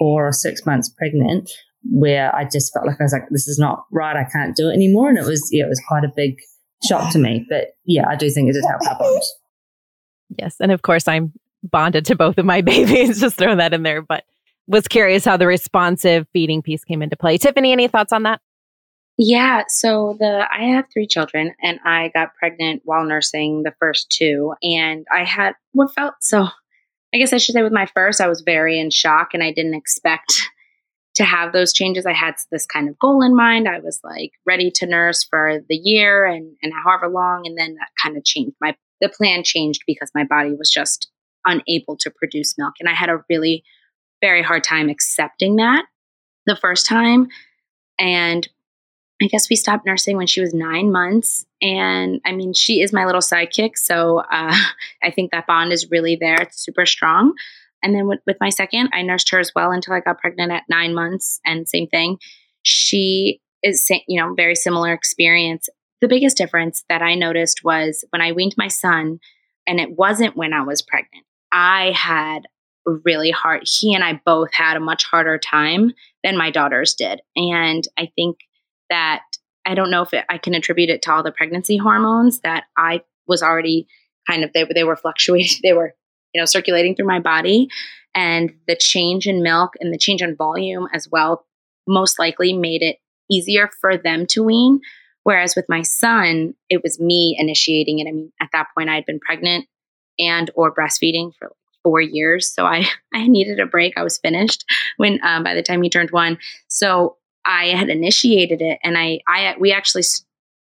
four 0.00 0.26
or 0.26 0.32
six 0.32 0.66
months 0.66 0.88
pregnant, 0.88 1.48
where 1.84 2.34
I 2.34 2.44
just 2.44 2.72
felt 2.72 2.86
like 2.86 2.96
I 3.00 3.04
was 3.04 3.12
like, 3.12 3.28
this 3.30 3.46
is 3.46 3.58
not 3.58 3.84
right. 3.92 4.16
I 4.16 4.24
can't 4.24 4.56
do 4.56 4.68
it 4.68 4.74
anymore, 4.74 5.10
and 5.10 5.18
it 5.18 5.24
was 5.24 5.48
yeah, 5.52 5.64
it 5.64 5.68
was 5.68 5.82
quite 5.86 6.02
a 6.02 6.12
big 6.16 6.34
shock 6.88 7.12
to 7.12 7.18
me. 7.18 7.46
But 7.48 7.68
yeah, 7.84 8.08
I 8.08 8.16
do 8.16 8.28
think 8.30 8.50
it 8.50 8.54
did 8.54 8.64
help 8.68 8.82
our 8.90 8.98
bond. 8.98 9.22
Yes. 10.38 10.56
And 10.60 10.72
of 10.72 10.82
course, 10.82 11.06
I'm 11.06 11.32
bonded 11.62 12.06
to 12.06 12.16
both 12.16 12.38
of 12.38 12.46
my 12.46 12.60
babies, 12.62 13.20
just 13.20 13.36
throw 13.36 13.54
that 13.56 13.74
in 13.74 13.82
there. 13.82 14.02
But 14.02 14.24
was 14.66 14.88
curious 14.88 15.24
how 15.24 15.36
the 15.36 15.46
responsive 15.46 16.26
feeding 16.32 16.62
piece 16.62 16.84
came 16.84 17.02
into 17.02 17.16
play. 17.16 17.38
Tiffany, 17.38 17.72
any 17.72 17.88
thoughts 17.88 18.12
on 18.12 18.22
that? 18.22 18.40
Yeah, 19.22 19.64
so 19.68 20.16
the 20.18 20.46
I 20.50 20.64
have 20.76 20.86
three 20.90 21.06
children 21.06 21.52
and 21.62 21.78
I 21.84 22.10
got 22.14 22.34
pregnant 22.36 22.82
while 22.84 23.04
nursing 23.04 23.64
the 23.64 23.74
first 23.78 24.10
two 24.10 24.54
and 24.62 25.04
I 25.14 25.24
had 25.24 25.52
what 25.72 25.92
felt 25.92 26.14
so 26.20 26.48
I 27.14 27.18
guess 27.18 27.32
I 27.32 27.38
should 27.38 27.54
say 27.54 27.62
with 27.62 27.72
my 27.72 27.86
first 27.86 28.20
I 28.20 28.28
was 28.28 28.42
very 28.42 28.78
in 28.78 28.90
shock 28.90 29.30
and 29.34 29.42
I 29.42 29.52
didn't 29.52 29.74
expect 29.74 30.48
to 31.16 31.24
have 31.24 31.52
those 31.52 31.72
changes. 31.72 32.06
I 32.06 32.12
had 32.12 32.34
this 32.50 32.66
kind 32.66 32.88
of 32.88 32.98
goal 32.98 33.22
in 33.22 33.34
mind. 33.34 33.68
I 33.68 33.80
was 33.80 34.00
like 34.04 34.30
ready 34.46 34.70
to 34.76 34.86
nurse 34.86 35.24
for 35.24 35.60
the 35.68 35.76
year 35.76 36.24
and 36.24 36.56
and 36.62 36.72
however 36.72 37.08
long 37.08 37.42
and 37.46 37.58
then 37.58 37.74
that 37.74 37.88
kind 38.02 38.16
of 38.16 38.24
changed. 38.24 38.56
My 38.60 38.76
the 39.00 39.08
plan 39.08 39.42
changed 39.44 39.82
because 39.86 40.10
my 40.14 40.24
body 40.24 40.54
was 40.54 40.70
just 40.70 41.10
unable 41.46 41.96
to 41.96 42.10
produce 42.10 42.56
milk. 42.58 42.74
And 42.80 42.88
I 42.88 42.94
had 42.94 43.08
a 43.08 43.24
really 43.28 43.64
very 44.20 44.42
hard 44.42 44.62
time 44.62 44.88
accepting 44.88 45.56
that 45.56 45.84
the 46.46 46.56
first 46.56 46.86
time. 46.86 47.28
And 47.98 48.48
I 49.22 49.26
guess 49.26 49.50
we 49.50 49.56
stopped 49.56 49.86
nursing 49.86 50.16
when 50.16 50.26
she 50.26 50.40
was 50.40 50.54
nine 50.54 50.90
months. 50.90 51.44
And 51.60 52.20
I 52.24 52.32
mean, 52.32 52.54
she 52.54 52.80
is 52.80 52.92
my 52.92 53.04
little 53.04 53.20
sidekick. 53.20 53.76
So 53.76 54.18
uh, 54.18 54.56
I 55.02 55.10
think 55.10 55.30
that 55.32 55.46
bond 55.46 55.72
is 55.72 55.90
really 55.90 56.16
there. 56.20 56.40
It's 56.42 56.64
super 56.64 56.86
strong. 56.86 57.34
And 57.82 57.94
then 57.94 58.06
with, 58.06 58.20
with 58.26 58.36
my 58.40 58.50
second, 58.50 58.90
I 58.92 59.02
nursed 59.02 59.30
her 59.30 59.38
as 59.38 59.52
well 59.54 59.72
until 59.72 59.94
I 59.94 60.00
got 60.00 60.18
pregnant 60.18 60.52
at 60.52 60.64
nine 60.68 60.94
months. 60.94 61.40
And 61.44 61.68
same 61.68 61.86
thing. 61.86 62.18
She 62.62 63.40
is, 63.62 63.86
you 64.06 64.20
know, 64.20 64.34
very 64.34 64.54
similar 64.54 64.92
experience 64.92 65.68
the 66.00 66.08
biggest 66.08 66.36
difference 66.36 66.84
that 66.88 67.02
I 67.02 67.14
noticed 67.14 67.62
was 67.62 68.04
when 68.10 68.22
I 68.22 68.32
weaned 68.32 68.54
my 68.56 68.68
son, 68.68 69.20
and 69.66 69.78
it 69.78 69.96
wasn't 69.96 70.36
when 70.36 70.52
I 70.52 70.62
was 70.62 70.82
pregnant. 70.82 71.24
I 71.52 71.92
had 71.94 72.46
really 72.86 73.30
hard, 73.30 73.62
he 73.66 73.94
and 73.94 74.02
I 74.02 74.20
both 74.24 74.54
had 74.54 74.76
a 74.76 74.80
much 74.80 75.04
harder 75.04 75.38
time 75.38 75.92
than 76.24 76.38
my 76.38 76.50
daughters 76.50 76.94
did. 76.94 77.20
And 77.36 77.84
I 77.98 78.10
think 78.16 78.38
that 78.90 79.22
I 79.64 79.74
don't 79.74 79.90
know 79.90 80.02
if 80.02 80.12
it, 80.12 80.24
I 80.28 80.38
can 80.38 80.54
attribute 80.54 80.90
it 80.90 81.02
to 81.02 81.12
all 81.12 81.22
the 81.22 81.32
pregnancy 81.32 81.76
hormones 81.76 82.40
that 82.40 82.64
I 82.76 83.02
was 83.26 83.42
already 83.42 83.86
kind 84.28 84.44
of, 84.44 84.52
they, 84.52 84.64
they 84.74 84.84
were 84.84 84.96
fluctuating, 84.96 85.58
they 85.62 85.72
were, 85.72 85.94
you 86.34 86.40
know, 86.40 86.46
circulating 86.46 86.94
through 86.94 87.06
my 87.06 87.20
body. 87.20 87.68
And 88.14 88.52
the 88.66 88.76
change 88.76 89.26
in 89.26 89.42
milk 89.42 89.74
and 89.80 89.94
the 89.94 89.98
change 89.98 90.20
in 90.20 90.36
volume 90.36 90.88
as 90.92 91.08
well 91.10 91.46
most 91.86 92.18
likely 92.18 92.52
made 92.52 92.82
it 92.82 92.96
easier 93.30 93.70
for 93.80 93.96
them 93.96 94.26
to 94.26 94.42
wean. 94.42 94.80
Whereas 95.22 95.54
with 95.54 95.66
my 95.68 95.82
son, 95.82 96.54
it 96.68 96.82
was 96.82 96.98
me 96.98 97.36
initiating 97.38 97.98
it. 97.98 98.08
I 98.08 98.12
mean, 98.12 98.32
at 98.40 98.48
that 98.52 98.68
point, 98.76 98.88
I 98.88 98.96
had 98.96 99.06
been 99.06 99.20
pregnant 99.20 99.66
and 100.18 100.50
or 100.54 100.74
breastfeeding 100.74 101.32
for 101.38 101.52
four 101.82 102.00
years, 102.00 102.52
so 102.52 102.64
I 102.64 102.86
I 103.14 103.26
needed 103.26 103.60
a 103.60 103.66
break. 103.66 103.94
I 103.96 104.02
was 104.02 104.18
finished 104.18 104.64
when 104.96 105.20
um, 105.22 105.44
by 105.44 105.54
the 105.54 105.62
time 105.62 105.82
he 105.82 105.90
turned 105.90 106.10
one. 106.10 106.38
So 106.68 107.16
I 107.44 107.68
had 107.68 107.88
initiated 107.88 108.60
it, 108.60 108.78
and 108.82 108.96
I 108.98 109.20
I 109.26 109.54
we 109.58 109.72
actually 109.72 110.04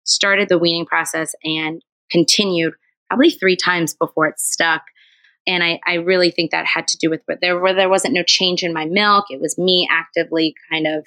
started 0.04 0.50
the 0.50 0.58
weaning 0.58 0.86
process 0.86 1.36
and 1.44 1.82
continued 2.10 2.74
probably 3.10 3.32
three 3.32 3.56
times 3.56 3.96
before 3.96 4.28
it 4.28 4.40
stuck. 4.40 4.84
And 5.48 5.64
I, 5.64 5.80
I 5.86 5.96
really 5.96 6.32
think 6.32 6.52
that 6.52 6.66
had 6.66 6.88
to 6.90 6.98
do 6.98 7.10
with 7.10 7.22
but 7.28 7.40
there 7.42 7.60
where 7.60 7.74
there 7.74 7.90
wasn't 7.90 8.14
no 8.14 8.24
change 8.24 8.64
in 8.64 8.74
my 8.74 8.86
milk. 8.86 9.26
It 9.30 9.42
was 9.42 9.58
me 9.58 9.88
actively 9.92 10.56
kind 10.72 10.88
of 10.88 11.06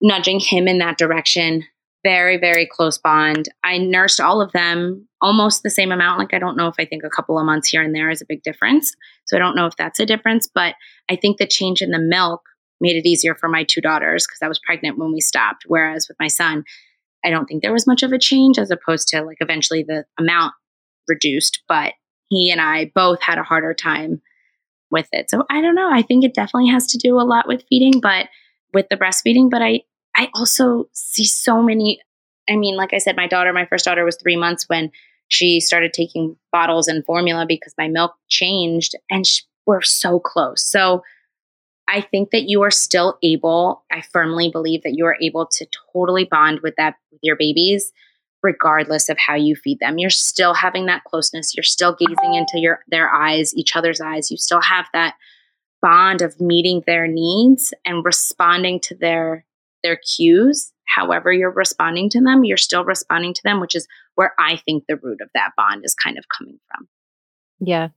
nudging 0.00 0.40
him 0.40 0.68
in 0.68 0.78
that 0.78 0.98
direction. 0.98 1.64
Very, 2.04 2.36
very 2.36 2.66
close 2.66 2.98
bond. 2.98 3.48
I 3.64 3.78
nursed 3.78 4.20
all 4.20 4.42
of 4.42 4.52
them 4.52 5.08
almost 5.22 5.62
the 5.62 5.70
same 5.70 5.90
amount. 5.90 6.18
Like, 6.18 6.34
I 6.34 6.38
don't 6.38 6.56
know 6.56 6.68
if 6.68 6.74
I 6.78 6.84
think 6.84 7.02
a 7.02 7.08
couple 7.08 7.38
of 7.38 7.46
months 7.46 7.68
here 7.68 7.82
and 7.82 7.94
there 7.94 8.10
is 8.10 8.20
a 8.20 8.26
big 8.26 8.42
difference. 8.42 8.94
So 9.24 9.36
I 9.36 9.40
don't 9.40 9.56
know 9.56 9.66
if 9.66 9.76
that's 9.76 10.00
a 10.00 10.06
difference, 10.06 10.46
but 10.46 10.74
I 11.10 11.16
think 11.16 11.38
the 11.38 11.46
change 11.46 11.80
in 11.80 11.90
the 11.90 11.98
milk 11.98 12.42
made 12.80 12.96
it 12.96 13.08
easier 13.08 13.34
for 13.34 13.48
my 13.48 13.64
two 13.64 13.80
daughters 13.80 14.26
because 14.26 14.42
I 14.42 14.48
was 14.48 14.58
pregnant 14.58 14.98
when 14.98 15.12
we 15.12 15.20
stopped. 15.20 15.64
Whereas 15.66 16.06
with 16.08 16.16
my 16.20 16.28
son, 16.28 16.64
I 17.24 17.30
don't 17.30 17.46
think 17.46 17.62
there 17.62 17.72
was 17.72 17.86
much 17.86 18.02
of 18.02 18.12
a 18.12 18.18
change 18.18 18.58
as 18.58 18.70
opposed 18.70 19.08
to 19.08 19.22
like 19.22 19.38
eventually 19.40 19.82
the 19.82 20.04
amount 20.18 20.52
reduced, 21.08 21.62
but 21.68 21.94
he 22.28 22.50
and 22.50 22.60
I 22.60 22.90
both 22.94 23.22
had 23.22 23.38
a 23.38 23.42
harder 23.42 23.74
time 23.74 24.20
with 24.90 25.08
it. 25.12 25.30
So 25.30 25.44
I 25.50 25.60
don't 25.60 25.74
know. 25.74 25.90
I 25.90 26.02
think 26.02 26.24
it 26.24 26.34
definitely 26.34 26.70
has 26.70 26.86
to 26.88 26.98
do 26.98 27.20
a 27.20 27.22
lot 27.22 27.48
with 27.48 27.64
feeding, 27.68 28.00
but 28.00 28.28
with 28.72 28.86
the 28.90 28.96
breastfeeding, 28.96 29.50
but 29.50 29.62
I 29.62 29.82
I 30.16 30.30
also 30.34 30.88
see 30.92 31.24
so 31.24 31.62
many 31.62 32.00
I 32.48 32.56
mean, 32.56 32.76
like 32.76 32.92
I 32.92 32.98
said, 32.98 33.16
my 33.16 33.26
daughter, 33.26 33.54
my 33.54 33.64
first 33.64 33.86
daughter 33.86 34.04
was 34.04 34.18
3 34.22 34.36
months 34.36 34.68
when 34.68 34.90
she 35.28 35.60
started 35.60 35.94
taking 35.94 36.36
bottles 36.52 36.88
and 36.88 37.04
formula 37.04 37.46
because 37.48 37.74
my 37.78 37.88
milk 37.88 38.14
changed 38.28 38.94
and 39.10 39.26
sh- 39.26 39.42
we're 39.66 39.80
so 39.80 40.20
close. 40.20 40.62
So 40.62 41.02
I 41.88 42.00
think 42.00 42.30
that 42.30 42.48
you 42.48 42.62
are 42.62 42.70
still 42.70 43.18
able, 43.22 43.84
I 43.92 44.02
firmly 44.12 44.50
believe 44.50 44.82
that 44.82 44.94
you 44.94 45.04
are 45.06 45.18
able 45.20 45.46
to 45.46 45.66
totally 45.92 46.24
bond 46.24 46.60
with 46.62 46.74
that 46.76 46.96
with 47.10 47.20
your 47.22 47.36
babies 47.36 47.92
regardless 48.42 49.08
of 49.08 49.16
how 49.18 49.34
you 49.34 49.56
feed 49.56 49.80
them. 49.80 49.96
You're 49.96 50.10
still 50.10 50.52
having 50.52 50.84
that 50.86 51.02
closeness. 51.04 51.54
You're 51.56 51.64
still 51.64 51.96
gazing 51.98 52.34
into 52.34 52.58
your 52.58 52.80
their 52.88 53.12
eyes, 53.12 53.54
each 53.54 53.74
other's 53.74 54.02
eyes. 54.02 54.30
You 54.30 54.36
still 54.36 54.60
have 54.60 54.86
that 54.92 55.14
bond 55.84 56.22
of 56.22 56.40
meeting 56.40 56.82
their 56.86 57.06
needs 57.06 57.74
and 57.84 58.04
responding 58.04 58.80
to 58.80 58.94
their 58.94 59.44
their 59.82 59.96
cues 59.96 60.72
however 60.86 61.30
you're 61.30 61.50
responding 61.50 62.08
to 62.08 62.22
them 62.22 62.42
you're 62.42 62.56
still 62.56 62.86
responding 62.86 63.34
to 63.34 63.42
them 63.44 63.60
which 63.60 63.74
is 63.74 63.86
where 64.14 64.32
i 64.38 64.56
think 64.56 64.84
the 64.88 64.96
root 64.96 65.20
of 65.20 65.28
that 65.34 65.50
bond 65.58 65.84
is 65.84 65.94
kind 65.94 66.16
of 66.16 66.24
coming 66.34 66.58
from 66.70 66.88
yeah 67.60 67.88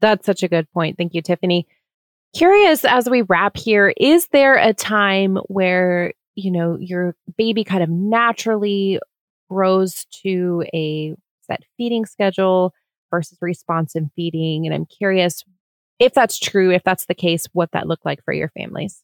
that's 0.00 0.24
such 0.24 0.42
a 0.42 0.48
good 0.48 0.66
point 0.72 0.96
thank 0.96 1.12
you 1.12 1.20
tiffany 1.20 1.66
curious 2.34 2.84
as 2.84 3.08
we 3.08 3.22
wrap 3.22 3.56
here 3.56 3.92
is 3.96 4.28
there 4.28 4.56
a 4.56 4.72
time 4.72 5.36
where 5.48 6.12
you 6.34 6.50
know 6.50 6.76
your 6.78 7.14
baby 7.36 7.64
kind 7.64 7.82
of 7.82 7.88
naturally 7.88 8.98
grows 9.50 10.06
to 10.22 10.64
a 10.72 11.14
set 11.42 11.62
feeding 11.76 12.06
schedule 12.06 12.72
versus 13.10 13.36
responsive 13.40 14.04
feeding 14.14 14.64
and 14.64 14.74
i'm 14.74 14.86
curious 14.86 15.44
if 16.00 16.14
that's 16.14 16.38
true, 16.38 16.72
if 16.72 16.82
that's 16.82 17.04
the 17.06 17.14
case, 17.14 17.46
what 17.52 17.70
that 17.72 17.86
looked 17.86 18.06
like 18.06 18.24
for 18.24 18.32
your 18.32 18.48
families 18.48 19.02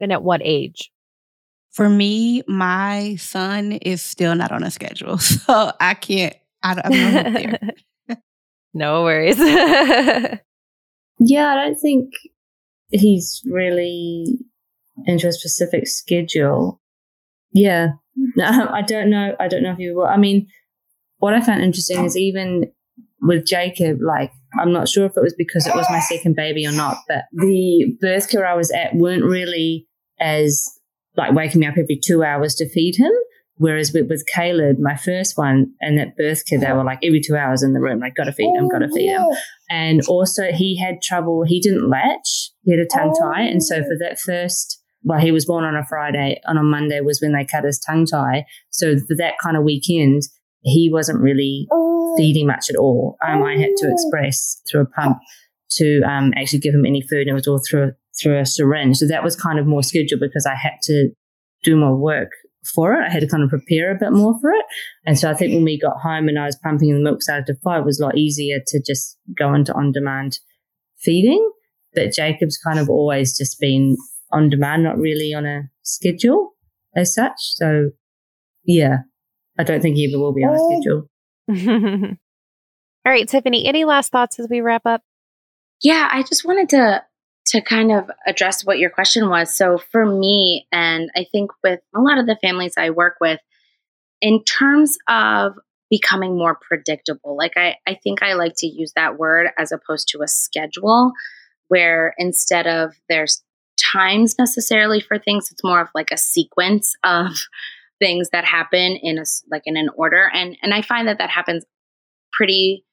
and 0.00 0.12
at 0.12 0.22
what 0.22 0.40
age? 0.42 0.92
For 1.72 1.90
me, 1.90 2.42
my 2.46 3.16
son 3.16 3.72
is 3.72 4.00
still 4.00 4.34
not 4.34 4.52
on 4.52 4.62
a 4.62 4.70
schedule. 4.70 5.18
So 5.46 5.72
I 5.80 5.94
can't, 5.94 6.34
I, 6.62 6.80
I'm 6.84 7.50
not 8.08 8.18
no 8.74 9.02
worries. 9.02 9.38
yeah, 9.38 10.40
I 11.48 11.54
don't 11.54 11.76
think 11.76 12.12
he's 12.90 13.42
really 13.46 14.38
into 15.06 15.28
a 15.28 15.32
specific 15.32 15.86
schedule. 15.86 16.80
Yeah. 17.52 17.88
No, 18.14 18.68
I 18.72 18.82
don't 18.82 19.10
know. 19.10 19.34
I 19.38 19.48
don't 19.48 19.62
know 19.62 19.72
if 19.72 19.78
you 19.78 19.96
will. 19.96 20.06
I 20.06 20.16
mean, 20.16 20.46
what 21.18 21.34
I 21.34 21.40
found 21.40 21.62
interesting 21.62 22.04
is 22.04 22.16
even 22.16 22.70
with 23.20 23.46
Jacob, 23.46 23.98
like, 24.00 24.30
I'm 24.58 24.72
not 24.72 24.88
sure 24.88 25.06
if 25.06 25.16
it 25.16 25.22
was 25.22 25.34
because 25.36 25.66
it 25.66 25.74
was 25.74 25.86
my 25.90 26.00
second 26.00 26.36
baby 26.36 26.66
or 26.66 26.72
not, 26.72 26.98
but 27.08 27.24
the 27.32 27.96
birth 28.00 28.30
care 28.30 28.46
I 28.46 28.54
was 28.54 28.70
at 28.70 28.94
weren't 28.94 29.24
really 29.24 29.86
as 30.18 30.66
like 31.16 31.34
waking 31.34 31.60
me 31.60 31.66
up 31.66 31.76
every 31.78 31.98
two 32.02 32.22
hours 32.22 32.54
to 32.56 32.68
feed 32.68 32.96
him. 32.96 33.12
Whereas 33.58 33.92
with, 33.92 34.08
with 34.08 34.24
Caleb, 34.34 34.78
my 34.78 34.96
first 34.96 35.38
one, 35.38 35.72
and 35.80 35.96
that 35.98 36.16
birth 36.16 36.44
care, 36.46 36.58
they 36.58 36.72
were 36.72 36.84
like 36.84 36.98
every 37.02 37.20
two 37.20 37.36
hours 37.36 37.62
in 37.62 37.72
the 37.72 37.80
room, 37.80 38.00
like, 38.00 38.14
gotta 38.14 38.32
feed 38.32 38.54
him, 38.54 38.68
gotta 38.68 38.88
feed 38.88 39.08
him. 39.08 39.24
And 39.70 40.02
also, 40.08 40.52
he 40.52 40.78
had 40.78 41.00
trouble, 41.02 41.42
he 41.46 41.60
didn't 41.60 41.88
latch, 41.88 42.50
he 42.62 42.72
had 42.72 42.80
a 42.80 42.86
tongue 42.86 43.14
tie. 43.18 43.42
And 43.42 43.62
so, 43.62 43.82
for 43.82 43.96
that 43.98 44.18
first, 44.18 44.82
well, 45.02 45.20
he 45.20 45.32
was 45.32 45.46
born 45.46 45.64
on 45.64 45.74
a 45.74 45.86
Friday, 45.86 46.38
and 46.44 46.58
on 46.58 46.70
Monday 46.70 47.00
was 47.00 47.20
when 47.22 47.32
they 47.32 47.46
cut 47.46 47.64
his 47.64 47.78
tongue 47.78 48.04
tie. 48.04 48.44
So, 48.70 48.96
for 48.98 49.16
that 49.16 49.34
kind 49.42 49.56
of 49.56 49.64
weekend, 49.64 50.22
he 50.62 50.90
wasn't 50.92 51.20
really 51.20 51.66
feeding 52.18 52.46
much 52.46 52.68
at 52.68 52.76
all. 52.76 53.16
Um, 53.26 53.42
I 53.42 53.56
had 53.56 53.70
to 53.78 53.90
express 53.90 54.60
through 54.70 54.82
a 54.82 54.86
pump 54.86 55.18
to 55.72 56.02
um, 56.02 56.32
actually 56.36 56.58
give 56.58 56.74
him 56.74 56.84
any 56.84 57.00
food, 57.00 57.22
and 57.22 57.30
it 57.30 57.34
was 57.34 57.48
all 57.48 57.60
through 57.66 57.92
through 58.20 58.38
a 58.38 58.46
syringe. 58.46 58.96
So 58.98 59.06
that 59.08 59.24
was 59.24 59.34
kind 59.34 59.58
of 59.58 59.66
more 59.66 59.82
scheduled 59.82 60.20
because 60.20 60.46
I 60.46 60.54
had 60.54 60.74
to 60.84 61.10
do 61.64 61.76
more 61.76 61.96
work 61.96 62.30
for 62.74 62.94
it. 62.94 63.06
I 63.06 63.10
had 63.10 63.20
to 63.20 63.28
kind 63.28 63.42
of 63.42 63.50
prepare 63.50 63.90
a 63.90 63.98
bit 63.98 64.12
more 64.12 64.38
for 64.40 64.50
it. 64.50 64.64
And 65.04 65.18
so 65.18 65.30
I 65.30 65.34
think 65.34 65.54
when 65.54 65.64
we 65.64 65.78
got 65.78 66.00
home 66.00 66.28
and 66.28 66.38
I 66.38 66.46
was 66.46 66.56
pumping 66.56 66.92
the 66.92 67.00
milk 67.00 67.22
started 67.22 67.46
to 67.46 67.54
flow, 67.60 67.78
it 67.78 67.84
was 67.84 68.00
a 68.00 68.04
lot 68.04 68.18
easier 68.18 68.58
to 68.66 68.82
just 68.84 69.18
go 69.36 69.54
into 69.54 69.72
on 69.74 69.92
demand 69.92 70.38
feeding. 70.98 71.50
But 71.94 72.12
Jacob's 72.12 72.58
kind 72.58 72.78
of 72.78 72.88
always 72.90 73.36
just 73.36 73.58
been 73.60 73.96
on 74.32 74.50
demand, 74.50 74.82
not 74.82 74.98
really 74.98 75.32
on 75.32 75.46
a 75.46 75.62
schedule 75.82 76.52
as 76.94 77.14
such. 77.14 77.36
So 77.38 77.90
yeah, 78.64 78.98
I 79.58 79.64
don't 79.64 79.80
think 79.80 79.96
he 79.96 80.08
ever 80.12 80.20
will 80.20 80.34
be 80.34 80.42
on 80.44 80.54
a 80.54 80.58
schedule. 80.58 81.08
All 83.06 83.12
right, 83.12 83.28
Tiffany, 83.28 83.66
any 83.66 83.84
last 83.84 84.10
thoughts 84.10 84.38
as 84.40 84.48
we 84.50 84.60
wrap 84.60 84.84
up? 84.84 85.02
Yeah, 85.80 86.08
I 86.10 86.22
just 86.22 86.44
wanted 86.44 86.68
to 86.70 87.04
to 87.46 87.60
kind 87.60 87.92
of 87.92 88.10
address 88.26 88.64
what 88.64 88.78
your 88.78 88.90
question 88.90 89.28
was. 89.28 89.56
So 89.56 89.78
for 89.78 90.04
me, 90.04 90.66
and 90.72 91.10
I 91.14 91.26
think 91.30 91.50
with 91.62 91.80
a 91.94 92.00
lot 92.00 92.18
of 92.18 92.26
the 92.26 92.38
families 92.42 92.74
I 92.76 92.90
work 92.90 93.16
with, 93.20 93.40
in 94.20 94.42
terms 94.44 94.96
of 95.08 95.54
becoming 95.88 96.36
more 96.36 96.58
predictable, 96.60 97.36
like 97.36 97.56
I, 97.56 97.76
I 97.86 97.98
think 98.02 98.22
I 98.22 98.34
like 98.34 98.54
to 98.58 98.66
use 98.66 98.92
that 98.96 99.18
word 99.18 99.48
as 99.58 99.70
opposed 99.72 100.08
to 100.08 100.22
a 100.22 100.28
schedule, 100.28 101.12
where 101.68 102.14
instead 102.18 102.66
of 102.66 102.94
there's 103.08 103.42
times 103.92 104.36
necessarily 104.38 105.00
for 105.00 105.18
things, 105.18 105.50
it's 105.50 105.62
more 105.62 105.80
of 105.80 105.88
like 105.94 106.10
a 106.10 106.16
sequence 106.16 106.94
of 107.04 107.32
things 107.98 108.30
that 108.30 108.44
happen 108.44 108.98
in 109.02 109.18
a 109.18 109.24
like 109.50 109.62
in 109.64 109.76
an 109.76 109.88
order 109.96 110.30
and 110.34 110.56
and 110.62 110.74
I 110.74 110.82
find 110.82 111.08
that 111.08 111.16
that 111.16 111.30
happens 111.30 111.64
pretty 112.30 112.84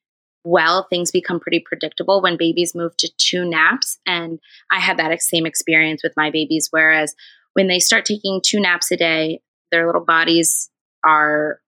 well 0.44 0.88
things 0.90 1.12
become 1.12 1.40
pretty 1.40 1.64
predictable 1.66 2.22
when 2.22 2.38
babies 2.38 2.76
move 2.76 2.96
to 2.98 3.10
two 3.18 3.46
naps. 3.46 3.98
And 4.06 4.40
I 4.72 4.80
had 4.80 4.98
that 4.98 5.22
same 5.22 5.46
experience 5.46 6.02
with 6.04 6.14
my 6.18 6.30
babies 6.30 6.68
whereas 6.72 7.16
when 7.54 7.68
they 7.68 7.80
start 7.80 8.06
taking 8.06 8.42
two 8.44 8.60
naps 8.60 8.92
a 8.92 8.98
day 8.98 9.42
their 9.72 9.88
little 9.88 10.06
bodies 10.06 10.70
are 11.04 11.60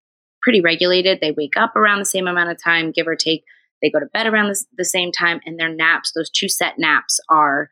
pretty 0.44 0.62
regulated. 0.62 1.20
They 1.20 1.32
wake 1.32 1.58
up 1.58 1.76
around 1.76 2.00
the 2.00 2.06
same 2.06 2.28
amount 2.28 2.52
of 2.52 2.62
time 2.64 2.92
give 2.92 3.08
or 3.08 3.16
take. 3.16 3.44
They 3.82 3.90
go 3.90 4.00
to 4.00 4.06
bed 4.06 4.28
around 4.28 4.50
the, 4.50 4.64
the 4.78 4.86
same 4.86 5.12
time 5.12 5.42
and 5.46 5.60
their 5.60 5.74
naps 5.74 6.12
those 6.14 6.30
two 6.30 6.48
set 6.48 6.78
naps 6.78 7.20
are 7.30 7.70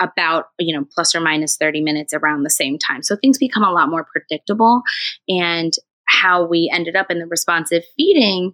about 0.00 0.46
you 0.58 0.76
know 0.76 0.86
plus 0.94 1.14
or 1.14 1.20
minus 1.20 1.56
30 1.56 1.80
minutes 1.80 2.12
around 2.14 2.42
the 2.42 2.50
same 2.50 2.78
time. 2.78 3.02
So 3.02 3.16
things 3.16 3.38
become 3.38 3.64
a 3.64 3.72
lot 3.72 3.88
more 3.88 4.04
predictable. 4.04 4.82
And 5.28 5.72
how 6.06 6.46
we 6.46 6.70
ended 6.72 6.96
up 6.96 7.10
in 7.10 7.18
the 7.18 7.26
responsive 7.26 7.82
feeding 7.96 8.52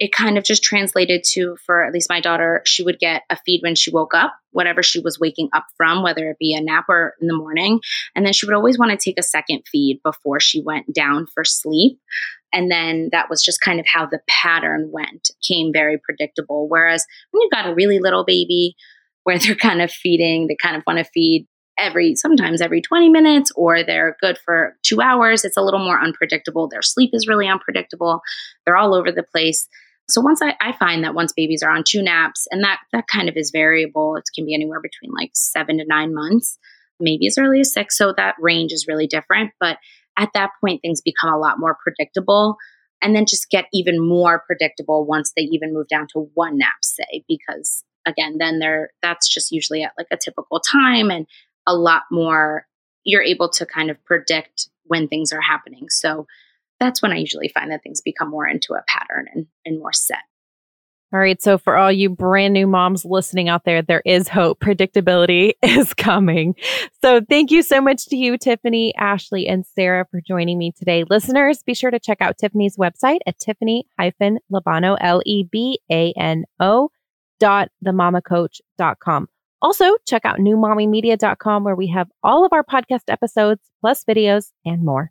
it 0.00 0.12
kind 0.12 0.38
of 0.38 0.44
just 0.44 0.62
translated 0.62 1.24
to 1.24 1.56
for 1.66 1.84
at 1.84 1.92
least 1.92 2.08
my 2.08 2.20
daughter 2.20 2.62
she 2.64 2.82
would 2.84 2.98
get 2.98 3.22
a 3.30 3.36
feed 3.44 3.60
when 3.62 3.74
she 3.74 3.90
woke 3.90 4.14
up 4.14 4.34
whatever 4.52 4.82
she 4.82 5.00
was 5.00 5.18
waking 5.18 5.48
up 5.52 5.66
from 5.76 6.02
whether 6.02 6.30
it 6.30 6.36
be 6.38 6.54
a 6.54 6.60
nap 6.60 6.84
or 6.88 7.14
in 7.20 7.26
the 7.26 7.36
morning 7.36 7.80
and 8.14 8.24
then 8.24 8.32
she 8.32 8.46
would 8.46 8.54
always 8.54 8.78
want 8.78 8.90
to 8.90 8.96
take 8.96 9.18
a 9.18 9.22
second 9.22 9.62
feed 9.70 10.00
before 10.04 10.40
she 10.40 10.62
went 10.62 10.92
down 10.94 11.26
for 11.34 11.44
sleep 11.44 11.98
And 12.52 12.70
then 12.70 13.08
that 13.12 13.28
was 13.28 13.42
just 13.42 13.60
kind 13.60 13.80
of 13.80 13.86
how 13.86 14.06
the 14.06 14.20
pattern 14.28 14.90
went, 14.92 15.30
came 15.46 15.70
very 15.72 15.98
predictable. 15.98 16.68
Whereas 16.68 17.04
when 17.30 17.42
you've 17.42 17.52
got 17.52 17.68
a 17.68 17.74
really 17.74 17.98
little 17.98 18.24
baby 18.24 18.74
where 19.24 19.38
they're 19.38 19.54
kind 19.54 19.82
of 19.82 19.90
feeding, 19.90 20.46
they 20.46 20.56
kind 20.60 20.76
of 20.76 20.82
want 20.86 20.98
to 20.98 21.04
feed 21.04 21.46
every, 21.78 22.14
sometimes 22.16 22.60
every 22.60 22.80
20 22.80 23.08
minutes, 23.08 23.52
or 23.54 23.82
they're 23.84 24.16
good 24.20 24.38
for 24.44 24.76
two 24.82 25.00
hours, 25.00 25.44
it's 25.44 25.56
a 25.56 25.62
little 25.62 25.84
more 25.84 26.00
unpredictable. 26.00 26.68
Their 26.68 26.82
sleep 26.82 27.10
is 27.12 27.28
really 27.28 27.46
unpredictable. 27.46 28.20
They're 28.64 28.76
all 28.76 28.94
over 28.94 29.12
the 29.12 29.22
place. 29.22 29.68
So 30.10 30.20
once 30.22 30.40
I, 30.42 30.54
I 30.60 30.72
find 30.72 31.04
that 31.04 31.14
once 31.14 31.32
babies 31.34 31.62
are 31.62 31.70
on 31.70 31.84
two 31.86 32.02
naps, 32.02 32.46
and 32.50 32.64
that 32.64 32.78
that 32.92 33.06
kind 33.12 33.28
of 33.28 33.36
is 33.36 33.50
variable, 33.50 34.16
it 34.16 34.24
can 34.34 34.46
be 34.46 34.54
anywhere 34.54 34.80
between 34.80 35.12
like 35.12 35.30
seven 35.34 35.78
to 35.78 35.84
nine 35.86 36.14
months, 36.14 36.58
maybe 36.98 37.26
as 37.26 37.36
early 37.38 37.60
as 37.60 37.72
six. 37.72 37.96
So 37.96 38.14
that 38.16 38.36
range 38.40 38.72
is 38.72 38.86
really 38.88 39.06
different. 39.06 39.52
But 39.60 39.78
at 40.18 40.30
that 40.34 40.50
point, 40.60 40.80
things 40.82 41.00
become 41.00 41.32
a 41.32 41.38
lot 41.38 41.58
more 41.58 41.76
predictable 41.82 42.56
and 43.02 43.14
then 43.14 43.26
just 43.26 43.50
get 43.50 43.66
even 43.72 43.96
more 44.00 44.42
predictable 44.46 45.06
once 45.06 45.32
they 45.36 45.42
even 45.42 45.72
move 45.72 45.88
down 45.88 46.06
to 46.12 46.30
one 46.34 46.58
nap, 46.58 46.72
say, 46.82 47.24
because 47.28 47.84
again, 48.06 48.36
then 48.38 48.58
they're 48.58 48.90
that's 49.02 49.28
just 49.28 49.52
usually 49.52 49.82
at 49.82 49.92
like 49.98 50.08
a 50.10 50.16
typical 50.16 50.60
time 50.60 51.10
and 51.10 51.26
a 51.66 51.76
lot 51.76 52.02
more 52.10 52.66
you're 53.04 53.22
able 53.22 53.48
to 53.48 53.66
kind 53.66 53.90
of 53.90 54.02
predict 54.04 54.68
when 54.84 55.06
things 55.06 55.32
are 55.32 55.40
happening. 55.40 55.88
So 55.88 56.26
that's 56.80 57.02
when 57.02 57.12
I 57.12 57.16
usually 57.16 57.48
find 57.48 57.70
that 57.70 57.82
things 57.82 58.00
become 58.00 58.30
more 58.30 58.46
into 58.46 58.74
a 58.74 58.84
pattern 58.86 59.26
and, 59.34 59.46
and 59.64 59.78
more 59.78 59.92
set. 59.92 60.18
All 61.10 61.18
right. 61.18 61.40
So, 61.40 61.56
for 61.56 61.74
all 61.74 61.90
you 61.90 62.10
brand 62.10 62.52
new 62.52 62.66
moms 62.66 63.02
listening 63.02 63.48
out 63.48 63.64
there, 63.64 63.80
there 63.80 64.02
is 64.04 64.28
hope. 64.28 64.60
Predictability 64.60 65.52
is 65.62 65.94
coming. 65.94 66.54
So, 67.02 67.22
thank 67.26 67.50
you 67.50 67.62
so 67.62 67.80
much 67.80 68.06
to 68.06 68.16
you, 68.16 68.36
Tiffany, 68.36 68.94
Ashley, 68.94 69.48
and 69.48 69.64
Sarah 69.64 70.06
for 70.10 70.20
joining 70.20 70.58
me 70.58 70.70
today. 70.70 71.04
Listeners, 71.08 71.62
be 71.62 71.74
sure 71.74 71.90
to 71.90 71.98
check 71.98 72.18
out 72.20 72.36
Tiffany's 72.36 72.76
website 72.76 73.20
at 73.26 73.38
tiffany 73.38 73.86
lebano, 73.98 74.98
L 75.00 75.22
E 75.24 75.44
B 75.50 75.80
A 75.90 76.12
N 76.12 76.44
O 76.60 76.90
dot 77.40 77.70
themamacoach.com. 77.82 79.28
Also, 79.62 79.96
check 80.06 80.26
out 80.26 80.38
newmommymedia.com 80.38 81.64
where 81.64 81.74
we 81.74 81.88
have 81.88 82.08
all 82.22 82.44
of 82.44 82.52
our 82.52 82.62
podcast 82.62 83.04
episodes, 83.08 83.62
plus 83.80 84.04
videos 84.04 84.52
and 84.66 84.84
more. 84.84 85.10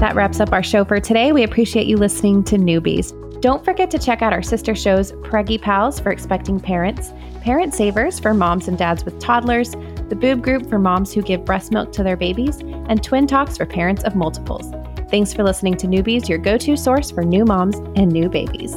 That 0.00 0.14
wraps 0.14 0.40
up 0.40 0.54
our 0.54 0.62
show 0.62 0.82
for 0.86 0.98
today. 0.98 1.30
We 1.30 1.42
appreciate 1.42 1.86
you 1.86 1.98
listening 1.98 2.42
to 2.44 2.56
Newbies. 2.56 3.12
Don't 3.42 3.62
forget 3.62 3.90
to 3.90 3.98
check 3.98 4.22
out 4.22 4.32
our 4.32 4.42
sister 4.42 4.74
shows 4.74 5.12
Preggy 5.12 5.60
Pals 5.60 6.00
for 6.00 6.10
expecting 6.10 6.58
parents, 6.58 7.12
Parent 7.42 7.74
Savers 7.74 8.18
for 8.18 8.32
moms 8.32 8.66
and 8.66 8.78
dads 8.78 9.04
with 9.04 9.18
toddlers, 9.18 9.72
the 10.08 10.16
Boob 10.18 10.40
Group 10.40 10.70
for 10.70 10.78
moms 10.78 11.12
who 11.12 11.20
give 11.20 11.44
breast 11.44 11.70
milk 11.70 11.92
to 11.92 12.02
their 12.02 12.16
babies, 12.16 12.60
and 12.60 13.02
Twin 13.02 13.26
Talks 13.26 13.58
for 13.58 13.66
parents 13.66 14.02
of 14.04 14.16
multiples. 14.16 14.72
Thanks 15.10 15.34
for 15.34 15.44
listening 15.44 15.76
to 15.76 15.86
Newbies, 15.86 16.30
your 16.30 16.38
go 16.38 16.56
to 16.56 16.78
source 16.78 17.10
for 17.10 17.22
new 17.22 17.44
moms 17.44 17.76
and 17.94 18.10
new 18.10 18.30
babies. 18.30 18.72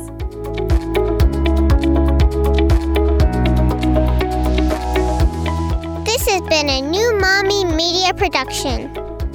This 6.04 6.28
has 6.28 6.42
been 6.50 6.68
a 6.68 6.82
new 6.82 7.18
Mommy 7.18 7.64
Media 7.64 8.14
production. 8.14 9.13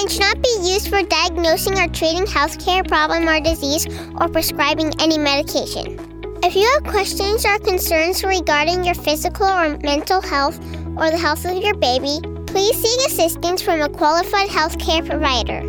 and 0.00 0.10
should 0.10 0.20
not 0.20 0.42
be 0.42 0.72
used 0.72 0.88
for 0.88 1.02
diagnosing 1.02 1.78
or 1.78 1.86
treating 1.88 2.24
healthcare 2.24 2.86
problem 2.86 3.28
or 3.28 3.38
disease 3.40 3.86
or 4.18 4.28
prescribing 4.28 4.92
any 4.98 5.18
medication. 5.18 5.98
If 6.42 6.56
you 6.56 6.66
have 6.72 6.84
questions 6.84 7.44
or 7.44 7.58
concerns 7.58 8.24
regarding 8.24 8.84
your 8.84 8.94
physical 8.94 9.46
or 9.46 9.76
mental 9.78 10.22
health 10.22 10.58
or 10.96 11.10
the 11.10 11.18
health 11.18 11.44
of 11.44 11.62
your 11.62 11.74
baby, 11.74 12.18
please 12.46 12.76
seek 12.76 13.06
assistance 13.06 13.60
from 13.60 13.82
a 13.82 13.88
qualified 13.90 14.48
healthcare 14.48 15.06
provider. 15.06 15.60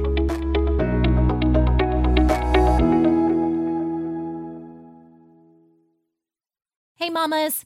Hey, 6.96 7.10
mamas! 7.10 7.66